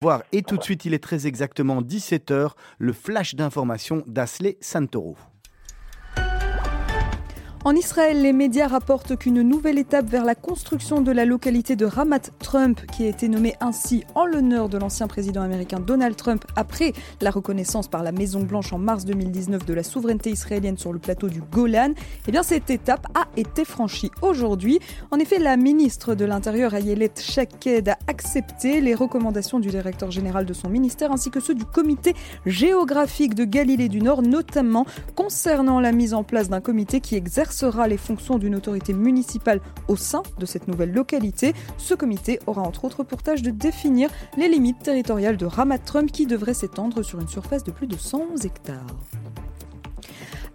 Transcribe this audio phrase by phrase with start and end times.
[0.00, 0.22] Voir.
[0.30, 5.16] Et tout de suite, il est très exactement 17h, le flash d'information d'Asley Santoro.
[7.68, 11.84] En Israël, les médias rapportent qu'une nouvelle étape vers la construction de la localité de
[11.84, 16.46] Ramat Trump, qui a été nommée ainsi en l'honneur de l'ancien président américain Donald Trump
[16.56, 20.94] après la reconnaissance par la Maison Blanche en mars 2019 de la souveraineté israélienne sur
[20.94, 21.92] le plateau du Golan,
[22.26, 24.80] eh bien cette étape a été franchie aujourd'hui.
[25.10, 30.46] En effet, la ministre de l'Intérieur Ayelet Shaked a accepté les recommandations du directeur général
[30.46, 32.14] de son ministère ainsi que ceux du comité
[32.46, 37.57] géographique de Galilée du Nord, notamment concernant la mise en place d'un comité qui exerce
[37.58, 41.54] sera les fonctions d'une autorité municipale au sein de cette nouvelle localité.
[41.76, 46.12] Ce comité aura entre autres pour tâche de définir les limites territoriales de Ramat Trump
[46.12, 48.86] qui devrait s'étendre sur une surface de plus de 111 hectares.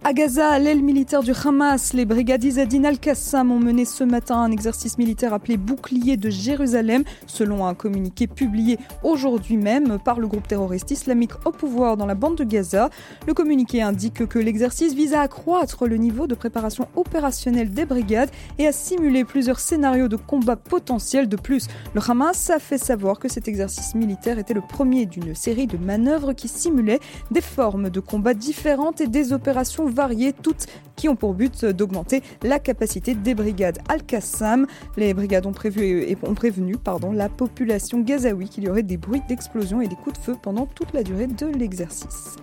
[0.06, 4.52] À Gaza, l'aile militaire du Hamas, les brigades Izzadine al-Qassam ont mené ce matin un
[4.52, 10.46] exercice militaire appelé Bouclier de Jérusalem, selon un communiqué publié aujourd'hui même par le groupe
[10.46, 12.90] terroriste islamique au pouvoir dans la bande de Gaza.
[13.26, 18.30] Le communiqué indique que l'exercice vise à accroître le niveau de préparation opérationnelle des brigades
[18.58, 21.30] et à simuler plusieurs scénarios de combat potentiels.
[21.30, 25.34] De plus, le Hamas a fait savoir que cet exercice militaire était le premier d'une
[25.34, 27.00] série de manœuvres qui simulaient
[27.32, 32.22] des formes de combat différentes et des opérations variées, toutes qui ont pour but d'augmenter
[32.44, 34.68] la capacité des brigades Al-Qassam.
[34.98, 36.76] Les brigades ont, prévenu
[37.14, 40.66] la population gazaoui qu'il y aurait des bruits d'explosion et des coups de feu pendant
[40.66, 42.38] toute la durée de l'exercice.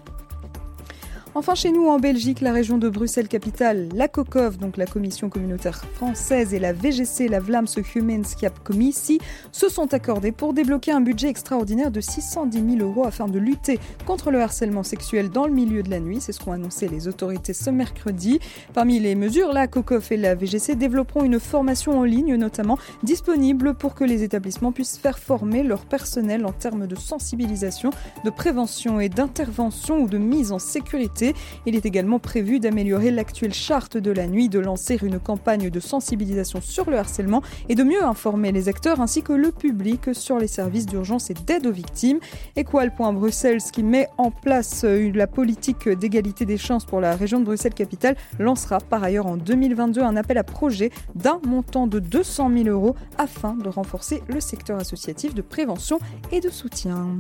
[1.37, 5.85] Enfin, chez nous, en Belgique, la région de Bruxelles-Capitale, la COCOV, donc la Commission communautaire
[5.95, 9.21] française, et la VGC, la Vlaamse Gemeenschap Commissie,
[9.53, 13.79] se sont accordés pour débloquer un budget extraordinaire de 610 000 euros afin de lutter
[14.07, 16.21] contre le harcèlement sexuel dans le milieu de la nuit.
[16.21, 18.41] C'est ce qu'ont annoncé les autorités ce mercredi.
[18.75, 23.75] Parmi les mesures, la COCOF et la VGC développeront une formation en ligne, notamment disponible
[23.75, 27.91] pour que les établissements puissent faire former leur personnel en termes de sensibilisation,
[28.25, 31.20] de prévention et d'intervention ou de mise en sécurité
[31.67, 35.81] il est également prévu d'améliorer l'actuelle charte de la nuit, de lancer une campagne de
[35.81, 40.39] sensibilisation sur le harcèlement et de mieux informer les acteurs ainsi que le public sur
[40.39, 42.21] les services d'urgence et d'aide aux victimes.
[42.57, 47.45] Equal.Bruxelles, qui met en place euh, la politique d'égalité des chances pour la région de
[47.45, 52.69] Bruxelles-Capitale, lancera par ailleurs en 2022 un appel à projet d'un montant de 200 000
[52.69, 55.99] euros afin de renforcer le secteur associatif de prévention
[56.33, 57.17] et de soutien.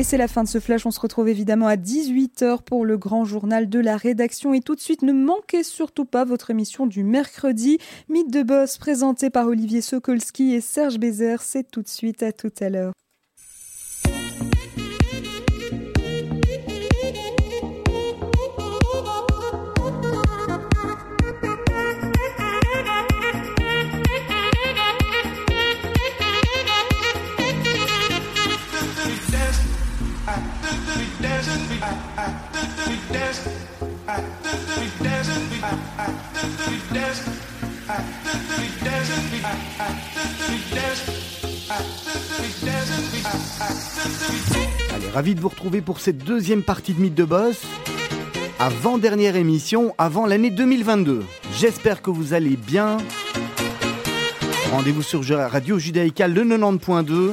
[0.00, 0.86] Et c'est la fin de ce flash.
[0.86, 4.54] On se retrouve évidemment à 18h pour le grand journal de la rédaction.
[4.54, 7.76] Et tout de suite, ne manquez surtout pas votre émission du mercredi.
[8.08, 11.42] Mythe de boss présenté par Olivier Sokolski et Serge Bézère.
[11.42, 12.94] C'est tout de suite à tout à l'heure.
[44.92, 47.62] Allez, ravi de vous retrouver pour cette deuxième partie de Mythe de Boss.
[48.58, 51.24] Avant-dernière émission, avant l'année 2022.
[51.58, 52.96] J'espère que vous allez bien.
[54.70, 57.32] Rendez-vous sur Radio Judaïka le 90.2.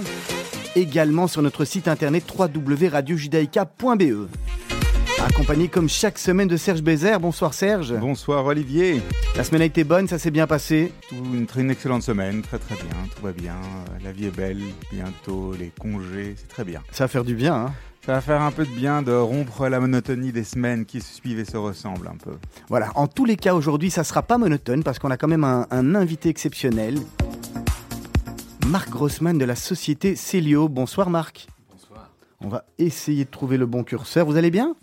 [0.76, 4.28] Également sur notre site internet www.radiojudaïka.be.
[5.26, 7.20] Accompagné comme chaque semaine de Serge Bézère.
[7.20, 7.94] Bonsoir Serge.
[7.94, 9.02] Bonsoir Olivier.
[9.36, 12.76] La semaine a été bonne, ça s'est bien passé une, une, excellente semaine, très très
[12.76, 13.56] bien, tout va bien.
[14.04, 14.62] La vie est belle,
[14.92, 16.82] bientôt les congés, c'est très bien.
[16.92, 17.74] Ça va faire du bien, hein
[18.06, 21.14] ça va faire un peu de bien de rompre la monotonie des semaines qui se
[21.14, 22.38] suivent et se ressemblent un peu.
[22.70, 25.44] Voilà, en tous les cas aujourd'hui ça sera pas monotone parce qu'on a quand même
[25.44, 27.00] un, un invité exceptionnel.
[28.68, 30.70] Marc Grossman de la société Célio.
[30.70, 31.48] Bonsoir Marc.
[31.70, 32.12] Bonsoir.
[32.40, 34.26] On va essayer de trouver le bon curseur.
[34.26, 34.76] Vous allez bien?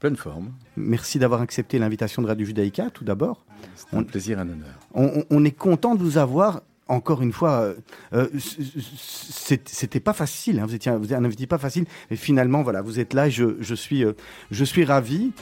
[0.00, 0.52] Pleine forme.
[0.76, 3.44] Merci d'avoir accepté l'invitation de Radio Judaïka, tout d'abord.
[3.74, 4.78] C'est un plaisir un honneur.
[4.94, 6.62] On, on, est content de vous avoir.
[6.88, 7.74] Encore une fois, euh,
[8.12, 10.60] euh, c'était pas facile.
[10.60, 13.28] Hein, vous étiez, vous un invité pas facile, mais finalement, voilà, vous êtes là.
[13.28, 14.12] Je, je suis, euh,
[14.52, 15.32] je suis ravi.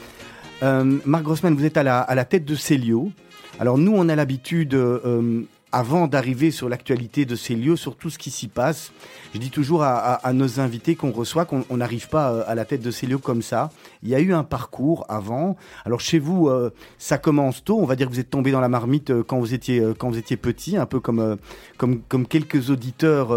[0.62, 3.12] Euh, Marc Grossman, vous êtes à la, à la tête de Célio.
[3.60, 5.42] Alors nous, on a l'habitude euh,
[5.74, 8.92] avant d'arriver sur l'actualité de ces lieux, sur tout ce qui s'y passe.
[9.34, 12.54] Je dis toujours à, à, à nos invités qu'on reçoit qu'on n'arrive pas euh, à
[12.54, 13.70] la tête de ces lieux comme ça.
[14.04, 15.56] Il y a eu un parcours avant.
[15.84, 17.78] Alors chez vous, euh, ça commence tôt.
[17.80, 19.94] On va dire que vous êtes tombé dans la marmite euh, quand vous étiez euh,
[19.98, 21.36] quand vous étiez petit, un peu comme euh,
[21.76, 23.32] comme comme quelques auditeurs.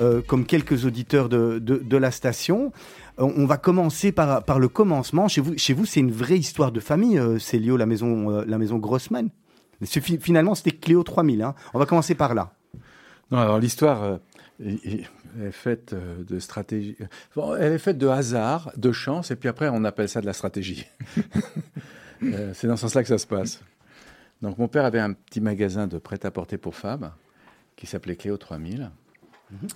[0.00, 2.72] Euh, comme quelques auditeurs de, de, de la station.
[3.18, 5.28] On va commencer par, par le commencement.
[5.28, 8.44] Chez vous, chez vous c'est une vraie histoire de famille, euh, Célio, la maison, euh,
[8.46, 9.28] la maison Grossman.
[9.84, 11.42] Finalement, c'était Cléo 3000.
[11.42, 11.54] Hein.
[11.74, 12.52] On va commencer par là.
[13.30, 14.16] Non, alors l'histoire, euh,
[15.40, 16.96] est faite euh, de stratégie.
[17.58, 20.32] elle est faite de hasard, de chance, et puis après, on appelle ça de la
[20.32, 20.86] stratégie.
[22.24, 23.60] Euh, c'est dans ce sens-là que ça se passe.
[24.42, 27.10] Donc, mon père avait un petit magasin de prêt-à-porter pour femmes
[27.74, 28.92] qui s'appelait Cléo 3000.
[29.50, 29.68] Mhm.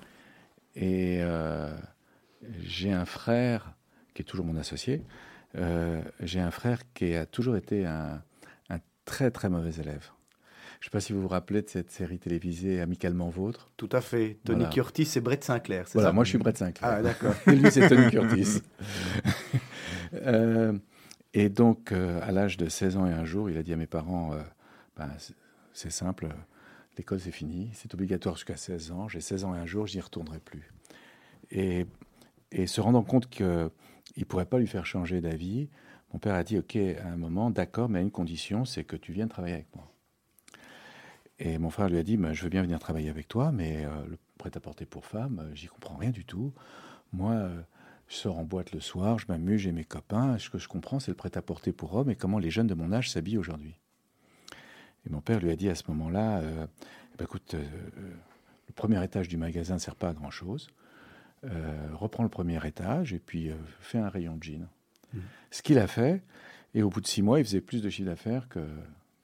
[0.77, 1.77] Et euh,
[2.63, 3.73] j'ai un frère
[4.15, 5.03] qui est toujours mon associé.
[6.21, 8.23] j'ai un frère qui a toujours été un
[9.07, 10.11] très très mauvais élève.
[10.81, 13.71] Je ne sais pas si vous vous rappelez de cette série télévisée Amicalement Vôtre.
[13.79, 14.39] Tout à fait.
[14.45, 15.87] Tony Curtis et Brett Sinclair.
[15.95, 16.93] Voilà, moi je suis Brett Sinclair.
[16.93, 17.35] Ah, d'accord.
[17.47, 18.61] et lui, c'est Tony Curtis.
[20.23, 20.79] Euh,
[21.35, 23.77] et donc, euh, à l'âge de 16 ans et un jour, il a dit à
[23.77, 24.41] mes parents euh,
[24.97, 25.11] ben,
[25.73, 26.29] c'est simple,
[26.97, 29.09] l'école c'est fini, c'est obligatoire jusqu'à 16 ans.
[29.09, 30.71] J'ai 16 ans et un jour, je n'y retournerai plus.
[31.51, 31.87] Et,
[32.53, 35.69] et se rendant compte qu'il ne pourrait pas lui faire changer d'avis,
[36.13, 38.97] mon père a dit Ok, à un moment, d'accord, mais à une condition, c'est que
[38.97, 39.91] tu viennes travailler avec moi.
[41.39, 43.85] Et mon frère lui a dit, bah, je veux bien venir travailler avec toi, mais
[43.85, 46.53] euh, le prêt-à-porter pour femmes, euh, j'y comprends rien du tout.
[47.13, 47.61] Moi, euh,
[48.09, 50.39] je sors en boîte le soir, je m'amuse, j'ai mes copains.
[50.39, 52.93] Ce que je comprends, c'est le prêt-à-porter pour hommes et comment les jeunes de mon
[52.93, 53.75] âge s'habillent aujourd'hui.
[55.07, 59.37] Et mon père lui a dit à ce moment-là, ben, écoute, le premier étage du
[59.37, 60.69] magasin ne sert pas à grand-chose.
[61.93, 64.69] reprends le premier étage et puis fais un rayon de jeans.
[65.17, 65.21] Mmh.
[65.51, 66.23] Ce qu'il a fait,
[66.75, 68.61] et au bout de six mois, il faisait plus de chiffre d'affaires que,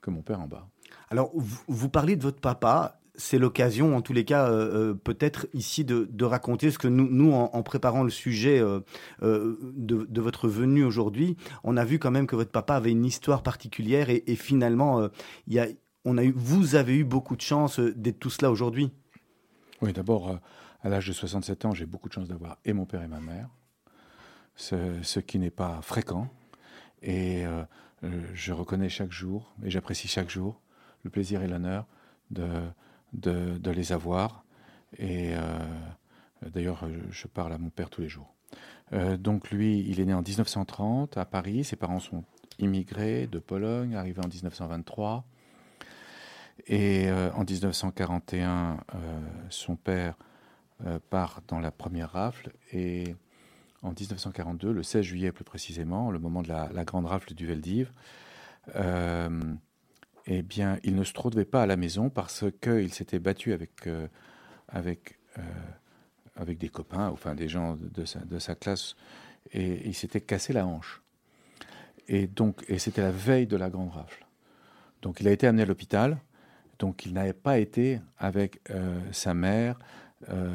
[0.01, 0.67] que mon père en bas.
[1.09, 2.99] Alors, vous, parlez de votre papa.
[3.15, 7.07] C'est l'occasion, en tous les cas, euh, euh, peut-être ici de, raconter ce que nous,
[7.07, 8.79] nous en, préparant le sujet euh,
[9.21, 13.43] de, votre venue aujourd'hui, on a vu quand même que votre papa avait une histoire
[13.43, 15.07] particulière et, finalement,
[15.45, 15.67] il y a,
[16.05, 18.91] on a eu, vous avez eu beaucoup de chance d'être tout cela aujourd'hui.
[19.83, 20.39] Oui, d'abord,
[20.81, 23.19] à l'âge de 67 ans, j'ai beaucoup de chance d'avoir et mon père et ma
[23.19, 23.49] mère,
[24.55, 26.29] ce qui n'est pas fréquent.
[27.01, 27.43] Et
[28.33, 30.61] je reconnais chaque jour et j'apprécie chaque jour
[31.03, 31.85] le plaisir et l'honneur
[32.31, 32.49] de,
[33.13, 34.45] de, les avoir.
[34.97, 35.59] Et euh,
[36.53, 38.33] d'ailleurs, je parle à mon père tous les jours.
[38.93, 41.63] Euh, donc lui, il est né en 1930 à Paris.
[41.63, 42.23] Ses parents sont
[42.59, 45.25] immigrés de Pologne, arrivés en 1923.
[46.67, 48.77] Et euh, en 1941,
[49.49, 50.15] son père
[51.09, 52.51] part dans la première rafle.
[52.71, 53.15] Et
[53.83, 57.91] en 1942, le 16 juillet plus précisément, le moment de la, grande rafle du Veldiv,
[60.25, 63.87] eh bien, il ne se trouvait pas à la maison parce qu'il s'était battu avec,
[63.87, 64.07] euh,
[64.69, 65.41] avec, euh,
[66.35, 68.95] avec des copains, enfin des gens de sa, de sa classe,
[69.51, 71.01] et il s'était cassé la hanche.
[72.07, 74.25] Et donc, et c'était la veille de la grande rafle.
[75.01, 76.17] Donc, il a été amené à l'hôpital.
[76.79, 79.77] Donc, il n'avait pas été avec euh, sa mère,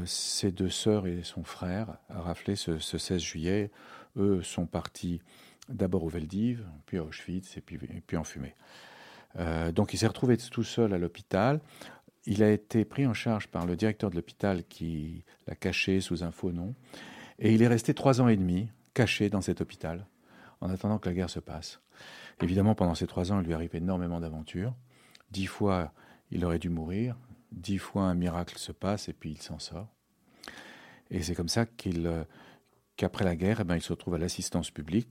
[0.05, 3.71] ses deux sœurs et son frère à rafler ce, 16 juillet.
[4.17, 5.21] Eux sont partis
[5.69, 8.55] d'abord au Veldiv, puis à Auschwitz, et puis, et puis en fumée.
[9.37, 11.61] Euh, donc il s'est retrouvé tout seul à l'hôpital.
[12.25, 16.25] Il a été pris en charge par le directeur de l'hôpital qui l'a caché sous
[16.25, 16.75] un faux nom.
[17.39, 20.07] Et il est resté trois ans et demi caché dans cet hôpital
[20.61, 21.81] en attendant que la guerre se passe.
[22.43, 24.75] Évidemment, pendant ces trois ans, il lui arrive énormément d'aventures.
[25.31, 25.93] Dix fois,
[26.31, 27.17] il aurait dû mourir.
[27.53, 29.89] Dix fois, un miracle se passe et puis il s'en sort.
[31.11, 32.25] Et c'est comme ça qu'il, euh,
[32.97, 35.09] qu'après la guerre, eh ben, il se retrouve à l'assistance publique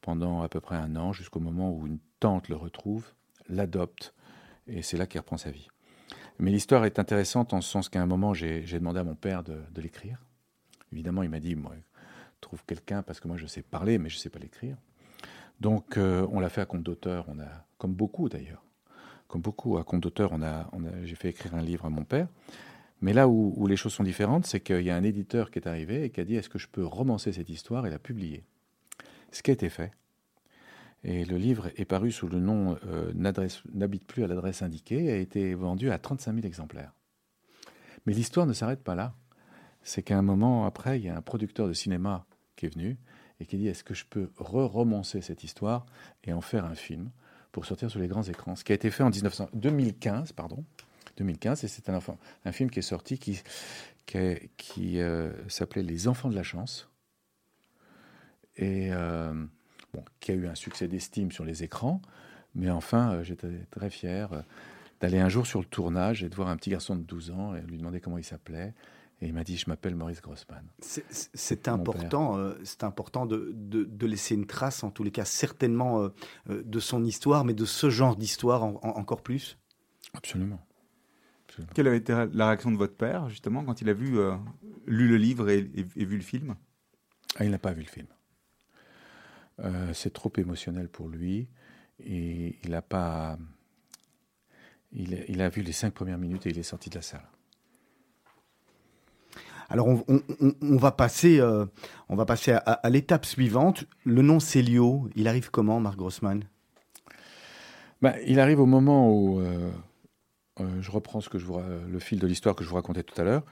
[0.00, 3.06] pendant à peu près un an, jusqu'au moment où une tante le retrouve
[3.48, 4.14] l'adopte,
[4.66, 5.68] et c'est là qu'il reprend sa vie.
[6.38, 9.42] Mais l'histoire est intéressante en ce sens qu'à un moment, j'ai demandé à mon père
[9.42, 10.24] de, l'écrire.
[10.92, 11.74] Évidemment, il m'a dit, moi,
[12.40, 14.76] trouve quelqu'un, parce que moi, je sais parler, mais je ne sais pas l'écrire.
[15.60, 18.64] Donc, euh, on l'a fait à compte d'auteur, on a, comme beaucoup d'ailleurs,
[19.32, 20.32] comme beaucoup à compte d'auteur,
[21.04, 22.28] j'ai fait écrire un livre à mon père.
[23.00, 25.58] Mais là où, où les choses sont différentes, c'est qu'il y a un éditeur qui
[25.58, 27.86] est arrivé et qui a dit, est-ce que je peux romancer cette histoire?
[27.86, 28.44] Et la publier
[29.30, 29.92] Ce qui a été fait.
[31.02, 33.10] Et le livre est paru sous le nom euh,
[33.72, 36.92] N'habite plus à l'adresse indiquée et a été vendu à 35 000 exemplaires.
[38.04, 39.14] Mais l'histoire ne s'arrête pas là.
[39.82, 42.98] C'est qu'à un moment après, il y a un producteur de cinéma qui est venu
[43.40, 45.86] et qui dit Est-ce que je peux re-romancer cette histoire
[46.22, 47.10] et en faire un film?
[47.52, 50.64] Pour sortir sur les grands écrans Ce qui a été fait en 2015, pardon.
[51.18, 52.00] 2015, et c'est un,
[52.52, 53.42] film qui est sorti qui,
[54.06, 56.88] qui, euh, s'appelait Les Enfants de la Chance.
[58.56, 58.88] Et.
[58.92, 59.46] Euh,
[60.20, 62.00] qui a eu un succès d'estime sur les écrans.
[62.54, 64.30] Mais enfin, euh, j'étais très fier
[65.02, 67.54] d'aller un jour sur le tournage et de voir un petit garçon de 12 ans
[67.54, 68.72] et lui demander comment il s'appelait.
[69.22, 70.66] Et il m'a dit, je m'appelle Maurice Grossman.
[70.80, 76.10] C'est important, euh, c'est important de, de, laisser une trace, en tous les cas, certainement
[76.48, 79.58] de son histoire, mais de ce genre d'histoire encore plus.
[80.12, 80.60] Absolument.
[81.74, 84.18] Quelle a été la réaction de votre père, justement, quand il a vu,
[84.86, 86.56] lu le livre et, vu le film?
[87.36, 88.08] Ah, Il n'a pas vu le film.
[89.60, 91.48] Euh, c'est trop émotionnel pour lui
[92.04, 93.38] et il a pas.
[94.92, 97.26] Il, a vu les cinq premières minutes et il est sorti de la salle.
[99.72, 101.40] Alors on, va passer,
[102.26, 103.84] passer à, l'étape suivante.
[104.04, 106.44] Le nom Célio, il arrive comment, Marc Grossman?
[108.02, 109.42] Bah, Il arrive au moment où,
[110.58, 111.46] je reprends ce que je
[111.90, 113.44] le fil de l'histoire que je vous racontais tout à l'heure.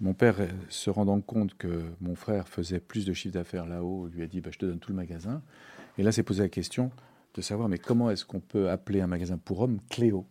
[0.00, 0.36] Mon père,
[0.68, 4.40] se rendant compte que mon frère faisait plus de chiffre d'affaires là-haut, lui a dit
[4.40, 5.42] bah, Je te donne tout le magasin.
[5.98, 6.92] Et là, s'est posé la question
[7.34, 10.24] de savoir mais comment est-ce qu'on peut appeler un magasin pour hommes Cléo?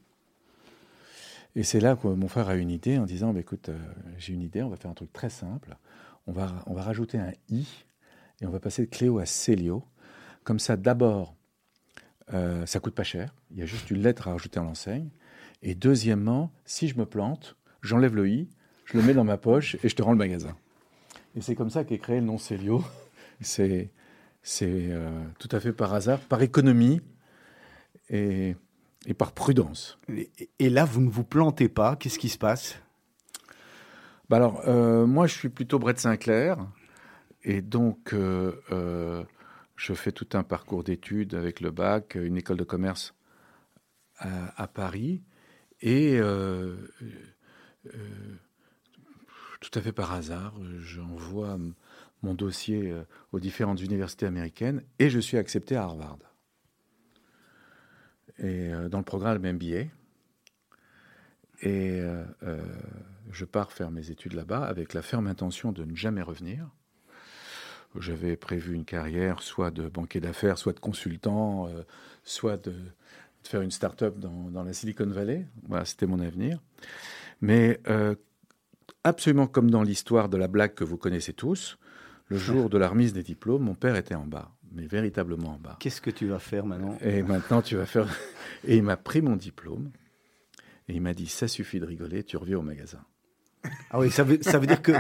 [1.56, 3.78] Et c'est là que mon frère a une idée en disant bah, Écoute, euh,
[4.18, 5.76] j'ai une idée, on va faire un truc très simple.
[6.28, 7.68] On va, on va rajouter un i
[8.42, 9.84] et on va passer de Cléo à Célio.
[10.44, 11.36] Comme ça, d'abord,
[12.34, 13.34] euh, ça coûte pas cher.
[13.52, 15.10] Il y a juste une lettre à rajouter en l'enseigne.
[15.62, 18.50] Et deuxièmement, si je me plante, j'enlève le i
[18.92, 20.56] je le mets dans ma poche et je te rends le magasin.
[21.36, 22.84] Et c'est comme ça qu'est créé le nom Célio.
[23.42, 23.92] C'est
[24.64, 27.02] euh, tout à fait par hasard, par économie
[28.10, 28.56] et,
[29.10, 30.00] et par prudence.
[30.60, 31.96] Et, là, vous ne vous plantez pas.
[31.96, 32.80] Qu'est-ce qui se passe?
[34.30, 36.58] Bah Alors, euh, moi, je suis plutôt Brett Sinclair.
[37.44, 39.26] Et donc, euh,
[39.76, 43.16] je fais tout un parcours d'études avec le bac, une école de commerce
[44.18, 45.24] à, à Paris.
[45.82, 46.20] Et
[49.60, 51.58] tout à fait par hasard, j'envoie
[52.22, 56.20] mon dossier euh, aux différentes universités américaines et je suis accepté à Harvard.
[58.40, 59.88] Et euh, dans le programme MBA.
[61.62, 62.24] Et euh,
[63.32, 66.70] je pars faire mes études là-bas avec la ferme intention de ne jamais revenir.
[68.00, 71.68] J'avais prévu une carrière soit de banquier d'affaires, soit de consultant,
[72.24, 72.74] soit de,
[73.44, 75.48] faire une start-up dans, la Silicon Valley.
[75.68, 76.62] Voilà, c'était mon avenir.
[77.42, 77.82] Mais
[79.04, 81.78] absolument comme dans l'histoire de la blague que vous connaissez tous,
[82.28, 85.58] le jour de la remise des diplômes, mon père était en bas, mais véritablement en
[85.58, 85.78] bas.
[85.80, 86.98] Qu'est-ce que tu vas faire maintenant?
[87.02, 88.08] Et maintenant, tu vas faire.
[88.68, 89.92] Et il m'a pris mon diplôme
[90.90, 93.00] et il m'a dit Ça suffit de rigoler, tu reviens au magasin.
[93.92, 94.94] Ah oui, ça veut, ça veut dire que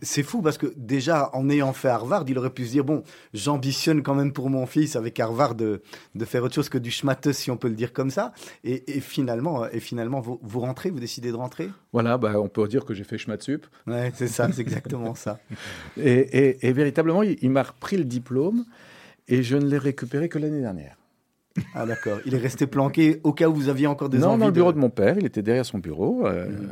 [0.00, 3.02] c'est fou parce que déjà en ayant fait Harvard, il aurait pu se dire bon,
[3.34, 5.82] j'ambitionne quand même pour mon fils avec Harvard de,
[6.14, 8.32] de faire autre chose que du schmatteux, si on peut le dire comme ça.
[8.62, 11.68] Et, et finalement, et finalement vous, vous, rentrez, vous décidez de rentrer?
[11.92, 13.66] Voilà, bah, on peut dire que j'ai fait schmatsup.
[13.86, 15.40] Ouais, c'est ça, c'est exactement ça.
[15.96, 18.64] Et, et, véritablement, il, m'a repris le diplôme
[19.28, 20.96] et je ne l'ai récupéré que l'année dernière.
[21.74, 24.40] Ah d'accord, il est resté planqué au cas où vous aviez encore des non, envies
[24.40, 24.78] dans le bureau de...
[24.78, 26.26] mon père, il était derrière son bureau.
[26.26, 26.68] Euh, mmh.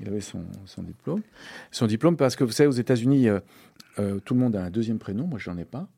[0.00, 0.44] Il avait son,
[0.78, 1.22] diplôme.
[1.70, 3.40] Son diplôme parce que vous savez, aux États-Unis, euh,
[3.98, 5.26] euh, tout le monde a un deuxième prénom.
[5.26, 5.88] Moi, je n'en ai pas.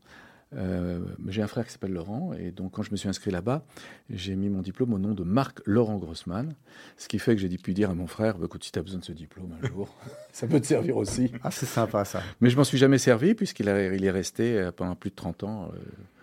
[0.57, 3.65] Euh, j'ai un frère qui s'appelle Laurent, et donc quand je me suis inscrit là-bas,
[4.09, 6.55] j'ai mis mon diplôme au nom de Marc Laurent Grossman,
[6.97, 8.83] ce qui fait que j'ai pu dire à mon frère, bah, écoute, si tu as
[8.83, 9.95] besoin de ce diplôme un jour,
[10.33, 11.31] ça peut te servir aussi.
[11.43, 12.23] Ah, c'est sympa ça.
[12.41, 15.71] Mais je m'en suis jamais servi, puisqu'il il est resté pendant plus de 30 ans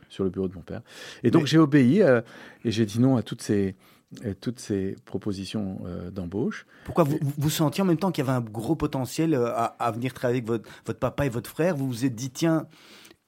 [0.10, 0.82] sur le bureau de mon père.
[1.24, 3.76] Et donc j'ai obéi, et j'ai dit non à toutes ces,
[4.40, 6.66] toutes ces propositions euh, d'embauche.
[6.86, 9.92] Pourquoi vous, vous sentiez en même temps qu'il y avait un gros potentiel euh, à,
[9.92, 11.76] venir travailler avec votre, votre, papa et votre frère?
[11.76, 12.68] Vous vous êtes dit, tiens,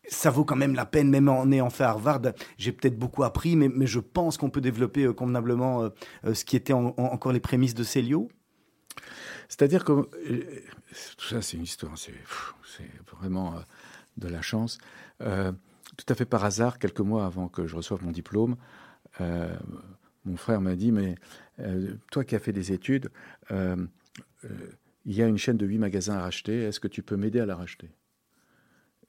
[0.09, 2.21] ça vaut quand même la peine, même en ayant fait Harvard,
[2.57, 5.89] j'ai peut-être beaucoup appris, mais, je pense qu'on peut développer euh, convenablement
[6.33, 8.29] ce qui était encore les prémices de Célio.
[9.47, 9.93] C'est-à-dire que
[11.17, 12.13] tout ça, c'est une histoire, c'est
[13.17, 13.55] vraiment
[14.17, 14.77] de la chance.
[15.19, 18.57] tout à fait par hasard, quelques mois avant que je reçoive mon diplôme,
[20.29, 21.15] mon frère m'a dit, mais
[21.59, 23.09] euh, toi qui as fait des études,
[23.51, 23.75] euh,
[24.45, 24.47] euh,
[25.05, 27.39] il y a une chaîne de huit magasins à racheter, est-ce que tu peux m'aider
[27.39, 27.89] à la racheter?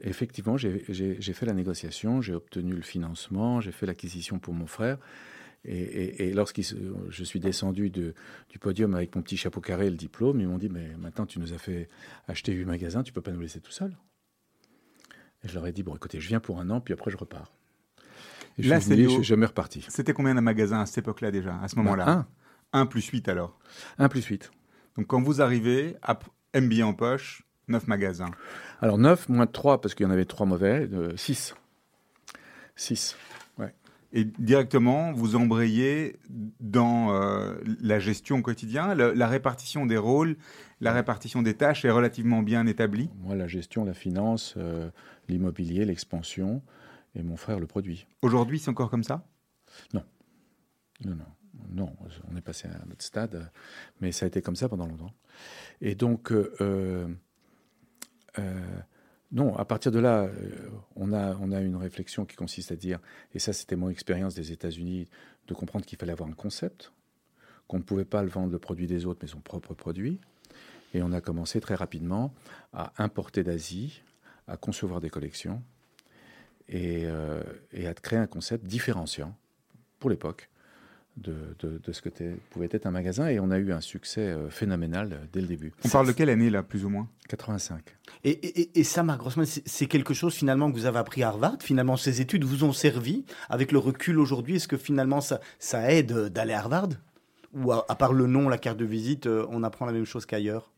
[0.03, 4.99] Effectivement, j'ai fait la négociation, j'ai obtenu le financement, j'ai fait l'acquisition pour mon frère.
[5.65, 8.15] Et, et, lorsque je suis descendu de,
[8.49, 11.27] du podium avec mon petit chapeau carré et le diplôme, ils m'ont dit, mais maintenant
[11.27, 11.91] tu nous as fait
[12.29, 13.95] acheter huit magasins, tu peux pas nous laisser tout seul.
[15.45, 17.19] Et je leur ai dit, bon écoutez, je viens pour un an, puis après je
[17.19, 17.53] repars.
[18.59, 19.85] Et je suis, suis jamais reparti.
[19.89, 22.07] C'était combien de magasins à cette époque-là déjà, à ce moment-là?
[22.07, 22.13] bah,
[22.73, 22.81] Un.
[22.81, 23.59] Un plus 8 alors?
[23.99, 24.51] Un plus 8.
[24.97, 25.97] Donc quand vous arrivez,
[26.55, 28.31] MBA en poche, 9 magasins.
[28.81, 31.55] Alors 9, moins 3 parce qu'il y en avait 3 mauvais, 6.
[32.77, 33.17] 6,
[33.59, 33.75] ouais.
[34.13, 36.17] Et directement, vous embrayez
[36.61, 40.37] dans euh, la gestion au quotidien, la répartition des rôles,
[40.81, 44.91] la répartition des tâches est relativement bien établie Moi, la gestion, la finance, euh,
[45.29, 46.63] l'immobilier, l'expansion,
[47.15, 48.07] et mon frère le produit.
[48.23, 49.25] Aujourd'hui, c'est encore comme ça?
[49.93, 50.05] Non.
[51.05, 51.25] Non, non.
[51.73, 51.93] Non,
[52.31, 53.51] on est passé à un autre stade,
[54.01, 55.13] mais ça a été comme ça pendant longtemps.
[55.81, 57.09] Et donc, euh, euh,
[59.33, 62.77] non, à partir de là, euh, on, a, on a une réflexion qui consiste à
[62.77, 62.99] dire,
[63.33, 65.09] et ça c'était mon expérience des États-Unis,
[65.47, 66.93] de comprendre qu'il fallait avoir un concept,
[67.69, 70.21] qu'on ne pouvait pas le vendre le produit des autres, mais son propre produit.
[70.95, 72.35] Et on a commencé très rapidement
[72.73, 74.03] à importer d'Asie,
[74.49, 75.63] à concevoir des collections,
[76.73, 79.37] euh, et, à créer un concept différenciant
[80.01, 80.51] pour l'époque
[81.17, 82.09] de, de, ce que
[82.51, 85.47] pouvait être un magasin et on a eu un succès euh, phénoménal euh, dès le
[85.47, 85.73] début.
[85.85, 87.09] On parle de quelle année là, plus ou moins?
[87.29, 87.83] 85.
[88.25, 91.29] Et, et, et, ça, Marc Grossman, c'est quelque chose finalement que vous avez appris à
[91.29, 91.57] Harvard?
[91.61, 93.25] Finalement, ces études vous ont servi.
[93.49, 96.89] Avec le recul aujourd'hui, est-ce que finalement ça, ça aide d'aller à Harvard?
[97.53, 100.27] Ou à, part le nom, la carte de visite, euh, on apprend la même chose
[100.27, 100.71] qu'ailleurs?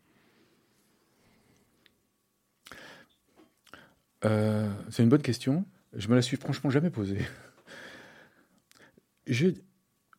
[4.89, 5.65] C'est une bonne question.
[5.91, 7.19] Je me la suis franchement jamais posée.
[9.27, 9.47] Je,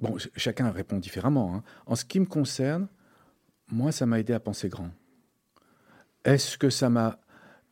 [0.04, 1.54] Bon, chacun répond différemment.
[1.54, 1.62] Hein.
[1.87, 2.88] En ce qui me concerne,
[3.68, 4.90] moi, ça m'a aidé à penser grand.
[6.25, 7.18] Est-ce que ça m'a,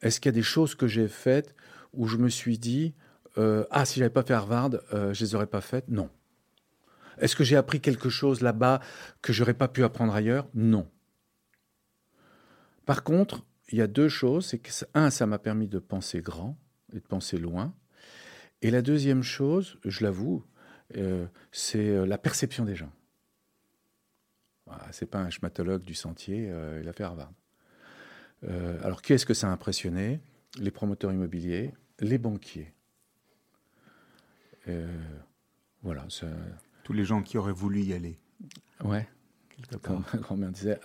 [0.00, 1.54] est-ce qu'il y a des choses que j'ai faites
[1.92, 2.94] où je me suis dit,
[3.38, 5.88] euh, ah, si j'avais pas fait Harvard, euh, je les aurais pas faites?
[5.88, 6.10] Non.
[7.18, 8.80] Est-ce que j'ai appris quelque chose là-bas
[9.20, 10.48] que j'aurais pas pu apprendre ailleurs?
[10.54, 10.88] Non.
[12.86, 14.54] Par contre, il y a deux choses.
[14.94, 16.58] Un, ça m'a permis de penser grand
[16.92, 17.74] et de penser loin.
[18.60, 20.44] Et la deuxième chose, je l'avoue,
[20.96, 22.92] euh, c'est euh, la perception des gens.
[24.90, 27.32] c'est pas un schmatologue du sentier, euh, il a fait Harvard.
[28.82, 30.20] alors, qui est-ce que ça a impressionné?
[30.58, 32.72] Les promoteurs immobiliers, les banquiers.
[35.82, 36.06] voilà.
[36.84, 38.18] Tous les gens qui auraient voulu y aller.
[38.82, 39.08] Ouais.
[39.72, 40.80] ma grand-mère disait,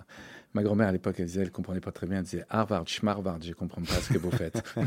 [0.54, 3.42] ma grand-mère à l'époque, elle disait, elle comprenait pas très bien, elle disait Harvard, schmarvard,
[3.42, 4.64] je comprends pas ce que vous faites.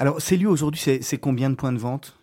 [0.00, 2.19] Alors, ces lieux aujourd'hui, c'est combien de points de vente?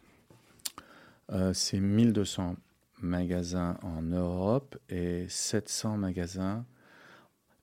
[1.32, 2.56] Euh, c'est 1200
[3.02, 6.66] magasins en Europe et 700 magasins.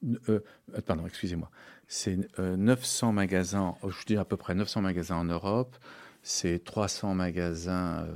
[0.05, 0.41] Euh,
[0.75, 1.51] euh, pardon, excusez-moi.
[1.89, 5.77] C'est 900 magasins, oh, je dis à peu près 900 magasins en Europe,
[6.23, 8.09] c'est 300 magasins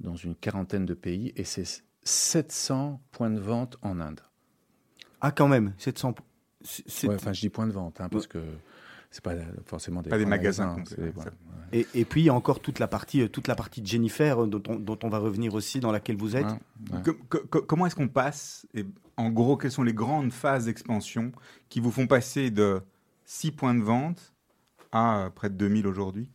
[0.00, 4.20] dans une quarantaine de pays et c'est 700 points de vente en Inde.
[5.22, 6.14] Ah, quand même, 700.
[7.08, 8.38] enfin, je dis points de vente, hein, parce que
[9.16, 10.76] c'est pas forcément des, pas des magasins.
[11.72, 14.42] et, puis il y a encore toute la partie, euh, toute la partie de Jennifer
[14.42, 16.44] euh, dont on, dont on va revenir aussi, dans laquelle vous êtes.
[17.48, 18.84] comment est-ce qu'on passe et
[19.16, 21.32] En gros, quelles sont les grandes phases d'expansion
[21.70, 22.82] qui vous font passer de
[23.24, 24.34] 6 points de vente
[24.92, 26.28] à près de 2000 aujourd'hui?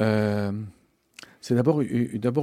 [0.00, 0.50] Euh,
[1.40, 1.82] C'est d'abord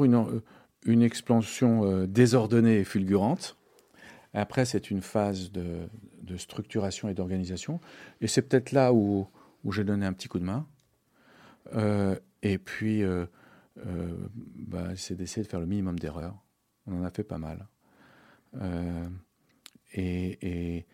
[0.06, 0.42] une,
[0.86, 3.58] une expansion désordonnée et fulgurante.
[4.34, 5.90] Après, c'est une phase de,
[6.32, 7.80] de structuration et d'organisation.
[8.22, 9.28] Et c'est peut-être là où,
[9.70, 10.68] j'ai donné un petit coup de main.
[11.74, 13.26] Euh, et puis, euh,
[13.86, 14.12] euh,
[14.56, 16.36] bah, c'est d'essayer de faire le minimum d'erreurs.
[16.88, 17.68] On en a fait pas mal.
[19.94, 20.86] et,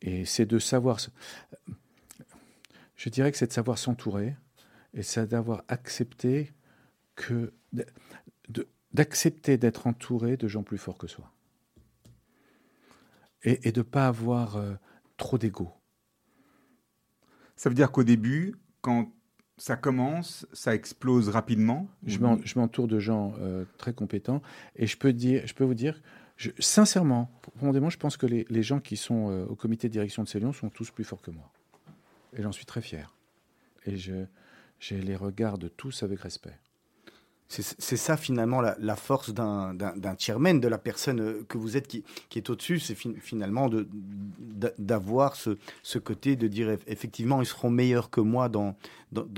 [0.00, 0.98] et, c'est de savoir.
[2.96, 4.36] Je dirais que c'est de savoir s'entourer
[4.94, 6.52] et c'est d'avoir accepté
[7.14, 7.52] que.
[8.92, 11.31] d'accepter d'être entouré de gens plus forts que soi
[13.44, 14.74] et, de ne pas avoir euh,
[15.16, 15.72] trop d'ego.
[17.56, 19.12] Ça veut dire qu'au début, quand
[19.58, 21.88] ça commence, ça explose rapidement?
[22.04, 24.42] Je m'entoure de gens euh, très compétents
[24.76, 26.00] et je peux, dire, je peux vous dire,
[26.36, 29.92] je, sincèrement, profondément, je pense que les, les gens qui sont euh, au comité de
[29.92, 31.52] direction de Célion sont tous plus forts que moi.
[32.36, 33.14] Et j'en suis très fier.
[33.86, 34.24] Et je,
[34.78, 36.58] je les regarde tous avec respect.
[37.60, 39.76] C'est ça finalement la, force d'un
[40.18, 42.02] chairman, de la personne euh, que vous êtes qui,
[42.34, 43.68] est au-dessus, c'est finalement
[44.78, 48.74] d'avoir ce, côté de dire effectivement ils seront meilleurs que moi dans,